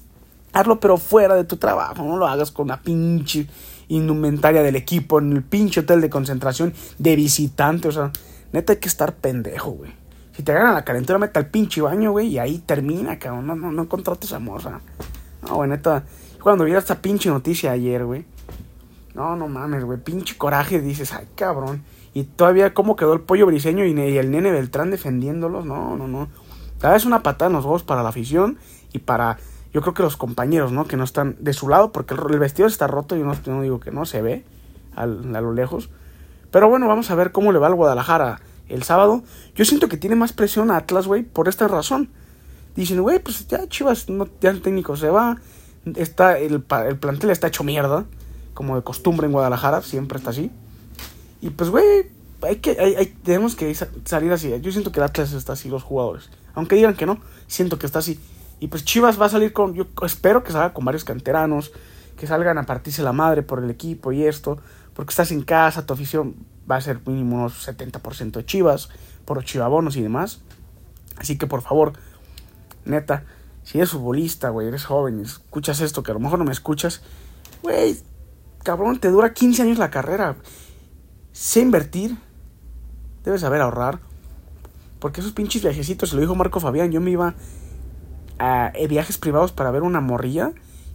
hazlo 0.53 0.79
pero 0.79 0.97
fuera 0.97 1.35
de 1.35 1.43
tu 1.43 1.57
trabajo, 1.57 2.03
no 2.03 2.17
lo 2.17 2.27
hagas 2.27 2.51
con 2.51 2.67
la 2.67 2.81
pinche 2.81 3.47
indumentaria 3.87 4.63
del 4.63 4.75
equipo, 4.75 5.19
en 5.19 5.33
el 5.33 5.43
pinche 5.43 5.81
hotel 5.81 6.01
de 6.01 6.09
concentración 6.09 6.73
de 6.97 7.15
visitante, 7.15 7.87
o 7.87 7.91
sea, 7.91 8.11
neta 8.51 8.73
hay 8.73 8.79
que 8.79 8.87
estar 8.87 9.15
pendejo, 9.15 9.71
güey. 9.71 9.91
Si 10.35 10.43
te 10.43 10.53
ganan 10.53 10.73
la 10.73 10.83
calentura, 10.83 11.17
mete 11.17 11.39
al 11.39 11.47
pinche 11.47 11.81
baño, 11.81 12.11
güey, 12.11 12.27
y 12.27 12.39
ahí 12.39 12.59
termina, 12.59 13.17
cabrón. 13.17 13.47
No, 13.47 13.55
no, 13.55 13.71
no 13.71 13.87
contrates 13.87 14.33
a 14.33 14.39
morra. 14.39 14.81
No, 15.41 15.55
güey, 15.55 15.69
neta. 15.69 16.03
Cuando 16.41 16.65
vi 16.65 16.73
esta 16.73 17.01
pinche 17.01 17.29
noticia 17.29 17.71
ayer, 17.71 18.03
güey. 18.03 18.25
No, 19.13 19.37
no 19.37 19.47
mames, 19.47 19.85
güey. 19.85 19.97
Pinche 19.97 20.37
coraje. 20.37 20.81
Dices, 20.81 21.13
ay, 21.13 21.25
cabrón. 21.35 21.83
Y 22.13 22.23
todavía, 22.23 22.73
¿cómo 22.73 22.97
quedó 22.97 23.13
el 23.13 23.21
pollo 23.21 23.45
briseño 23.45 23.85
y, 23.85 23.91
el 24.17 24.31
nene 24.31 24.51
Beltrán 24.51 24.91
defendiéndolos? 24.91 25.65
No, 25.65 25.95
no, 25.95 26.07
no. 26.07 26.27
Cada 26.79 26.95
vez 26.95 27.05
una 27.05 27.23
patada 27.23 27.47
en 27.47 27.55
los 27.55 27.63
huevos 27.63 27.83
para 27.83 28.03
la 28.03 28.09
afición 28.09 28.57
y 28.91 28.99
para, 28.99 29.37
yo 29.75 29.81
creo 29.81 29.93
que 29.93 30.03
los 30.03 30.15
compañeros, 30.15 30.71
¿no? 30.71 30.85
Que 30.85 30.95
no 30.95 31.03
están 31.03 31.35
de 31.41 31.51
su 31.51 31.67
lado 31.67 31.91
porque 31.91 32.13
el, 32.13 32.39
vestido 32.39 32.65
está 32.65 32.87
roto. 32.87 33.17
Yo 33.17 33.25
no, 33.25 33.61
digo 33.61 33.81
que 33.81 33.91
no 33.91 34.05
se 34.05 34.21
ve 34.21 34.45
a 34.95 35.05
lo 35.05 35.51
lejos. 35.51 35.89
Pero 36.49 36.69
bueno, 36.69 36.87
vamos 36.87 37.11
a 37.11 37.15
ver 37.15 37.33
cómo 37.33 37.51
le 37.51 37.59
va 37.59 37.67
al 37.67 37.75
Guadalajara 37.75 38.39
el 38.69 38.83
sábado, 38.83 39.21
yo 39.53 39.65
siento 39.65 39.89
que 39.89 39.97
tiene 39.97 40.15
más 40.15 40.31
presión 40.31 40.71
a 40.71 40.77
Atlas, 40.77 41.07
güey, 41.07 41.23
por 41.23 41.49
esta 41.49 41.67
razón. 41.67 42.09
Dicen, 42.77 43.01
güey, 43.01 43.19
pues 43.19 43.49
ya 43.49 43.67
Chivas, 43.67 44.05
ya 44.39 44.49
el 44.49 44.61
técnico 44.61 44.95
se 44.95 45.09
va, 45.09 45.41
está, 45.93 46.39
el, 46.39 46.63
el 46.87 46.97
plantel 46.97 47.31
está 47.31 47.47
hecho 47.47 47.65
mierda, 47.65 48.05
como 48.53 48.77
de 48.77 48.81
costumbre 48.81 49.27
en 49.27 49.33
Guadalajara, 49.33 49.81
siempre 49.81 50.19
está 50.19 50.29
así. 50.29 50.51
Y 51.41 51.49
pues, 51.49 51.69
güey, 51.69 52.09
hay 52.43 52.55
que, 52.55 52.79
hay, 52.79 53.13
tenemos 53.25 53.57
que 53.57 53.75
salir 54.05 54.31
así. 54.31 54.57
Yo 54.61 54.71
siento 54.71 54.93
que 54.93 55.01
el 55.01 55.03
Atlas 55.03 55.33
está 55.33 55.51
así, 55.51 55.67
los 55.67 55.83
jugadores. 55.83 56.29
Aunque 56.53 56.77
digan 56.77 56.95
que 56.95 57.05
no, 57.05 57.19
siento 57.47 57.77
que 57.77 57.85
está 57.85 57.99
así. 57.99 58.21
Y 58.65 58.67
pues 58.67 58.83
Chivas 58.83 59.21
va 59.21 59.27
a 59.27 59.29
salir 59.29 59.53
con, 59.53 59.75
yo 59.75 59.85
espero 60.01 60.43
que 60.43 60.51
salga 60.51 60.73
con 60.73 60.83
varios 60.83 61.03
canteranos, 61.03 61.71
que 62.17 62.25
salgan 62.25 62.57
a 62.57 62.63
partirse 62.63 63.03
la 63.03 63.13
madre 63.13 63.43
por 63.43 63.63
el 63.63 63.69
equipo 63.69 64.11
y 64.11 64.23
esto, 64.23 64.57
porque 64.95 65.11
estás 65.11 65.31
en 65.31 65.43
casa, 65.43 65.85
tu 65.85 65.93
afición 65.93 66.33
va 66.69 66.77
a 66.77 66.81
ser 66.81 66.99
mínimo 67.05 67.35
unos 67.35 67.67
70% 67.67 68.31
de 68.31 68.43
chivas, 68.43 68.89
por 69.23 69.37
los 69.37 69.45
chivabonos 69.45 69.97
y 69.97 70.01
demás. 70.01 70.41
Así 71.15 71.37
que 71.37 71.45
por 71.45 71.61
favor, 71.61 71.93
neta, 72.85 73.25
si 73.61 73.77
eres 73.77 73.91
futbolista, 73.91 74.49
güey, 74.49 74.67
eres 74.67 74.83
joven, 74.83 75.19
escuchas 75.19 75.79
esto, 75.79 76.01
que 76.01 76.09
a 76.09 76.15
lo 76.15 76.19
mejor 76.19 76.39
no 76.39 76.45
me 76.45 76.51
escuchas, 76.51 77.03
güey, 77.61 77.99
cabrón, 78.63 78.99
te 78.99 79.11
dura 79.11 79.31
15 79.31 79.61
años 79.61 79.77
la 79.77 79.91
carrera. 79.91 80.37
Sé 81.33 81.59
invertir, 81.59 82.17
debes 83.23 83.41
saber 83.41 83.61
ahorrar, 83.61 83.99
porque 84.97 85.21
esos 85.21 85.33
pinches 85.33 85.61
viajecitos, 85.61 86.09
se 86.09 86.15
lo 86.15 86.21
dijo 86.21 86.33
Marco 86.33 86.59
Fabián, 86.59 86.91
yo 86.91 86.99
me 86.99 87.11
iba 87.11 87.35
eh, 88.39 88.87
viajes 88.87 89.17
privados 89.17 89.51
para 89.51 89.71
ver 89.71 89.83
una 89.83 90.01
morrilla 90.01 90.51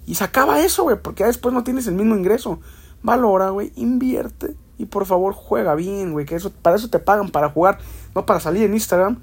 y 0.06 0.14
sacaba 0.14 0.60
eso, 0.60 0.84
güey, 0.84 0.96
porque 1.00 1.24
después 1.24 1.54
no 1.54 1.64
tienes 1.64 1.86
el 1.86 1.94
mismo 1.94 2.16
ingreso. 2.16 2.60
Valora, 3.02 3.50
güey, 3.50 3.72
invierte 3.76 4.54
y 4.78 4.86
por 4.86 5.06
favor 5.06 5.34
juega 5.34 5.74
bien, 5.74 6.12
güey, 6.12 6.26
que 6.26 6.36
eso, 6.36 6.50
para 6.50 6.76
eso 6.76 6.88
te 6.88 6.98
pagan, 6.98 7.30
para 7.30 7.50
jugar, 7.50 7.78
no 8.14 8.26
para 8.26 8.40
salir 8.40 8.64
en 8.64 8.74
Instagram 8.74 9.18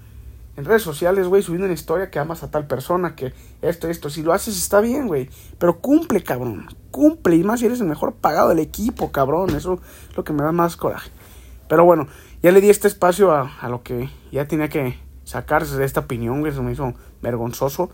en 0.58 0.66
redes 0.66 0.82
sociales, 0.82 1.28
güey, 1.28 1.44
subiendo 1.44 1.66
una 1.66 1.76
historia 1.76 2.10
que 2.10 2.18
amas 2.18 2.42
a 2.42 2.50
tal 2.50 2.66
persona, 2.66 3.16
que 3.16 3.32
esto, 3.62 3.88
esto. 3.90 4.10
Si 4.10 4.24
lo 4.24 4.34
haces 4.34 4.58
está 4.58 4.82
bien, 4.82 5.08
güey. 5.08 5.30
Pero 5.60 5.80
cumple, 5.80 6.24
cabrón. 6.24 6.68
Cumple. 6.90 7.36
Y 7.36 7.44
más 7.44 7.60
si 7.60 7.68
eres 7.68 7.80
el 7.80 7.86
mejor 7.86 8.16
pagado 8.16 8.50
del 8.50 8.58
equipo, 8.58 9.12
cabrón. 9.12 9.56
Eso 9.56 9.76
es 10.10 10.18
lo 10.18 10.24
que 10.24 10.34
me 10.34 10.42
da 10.42 10.52
más 10.52 10.76
coraje. 10.76 11.12
Pero 11.70 11.86
bueno, 11.86 12.08
ya 12.42 12.52
le 12.52 12.60
di 12.60 12.72
este 12.72 12.88
espacio 12.88 13.32
a, 13.32 13.56
a 13.62 13.70
lo 13.70 13.84
que 13.84 14.10
ya 14.32 14.48
tenía 14.48 14.68
que 14.68 15.00
sacarse 15.26 15.78
de 15.78 15.86
esta 15.86 16.00
opinión, 16.00 16.40
güey. 16.40 16.52
Eso 16.52 16.64
me 16.64 16.72
hizo 16.72 16.96
vergonzoso. 17.22 17.92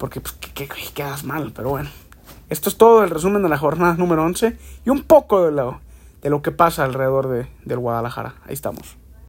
Porque, 0.00 0.22
pues, 0.22 0.32
que, 0.32 0.66
quedas 0.66 1.24
mal. 1.24 1.52
Pero 1.54 1.68
bueno. 1.68 1.90
Esto 2.48 2.70
es 2.70 2.78
todo 2.78 3.04
el 3.04 3.10
resumen 3.10 3.42
de 3.42 3.50
la 3.50 3.58
jornada 3.58 3.94
número 3.94 4.24
11. 4.24 4.56
Y 4.86 4.90
un 4.90 5.02
poco 5.02 5.44
de 5.44 5.52
lo, 5.52 5.80
de 6.22 6.30
lo 6.30 6.40
que 6.40 6.50
pasa 6.50 6.84
alrededor 6.84 7.28
de, 7.28 7.46
del 7.66 7.78
Guadalajara. 7.78 8.36
Ahí 8.46 8.54
estamos. 8.54 8.96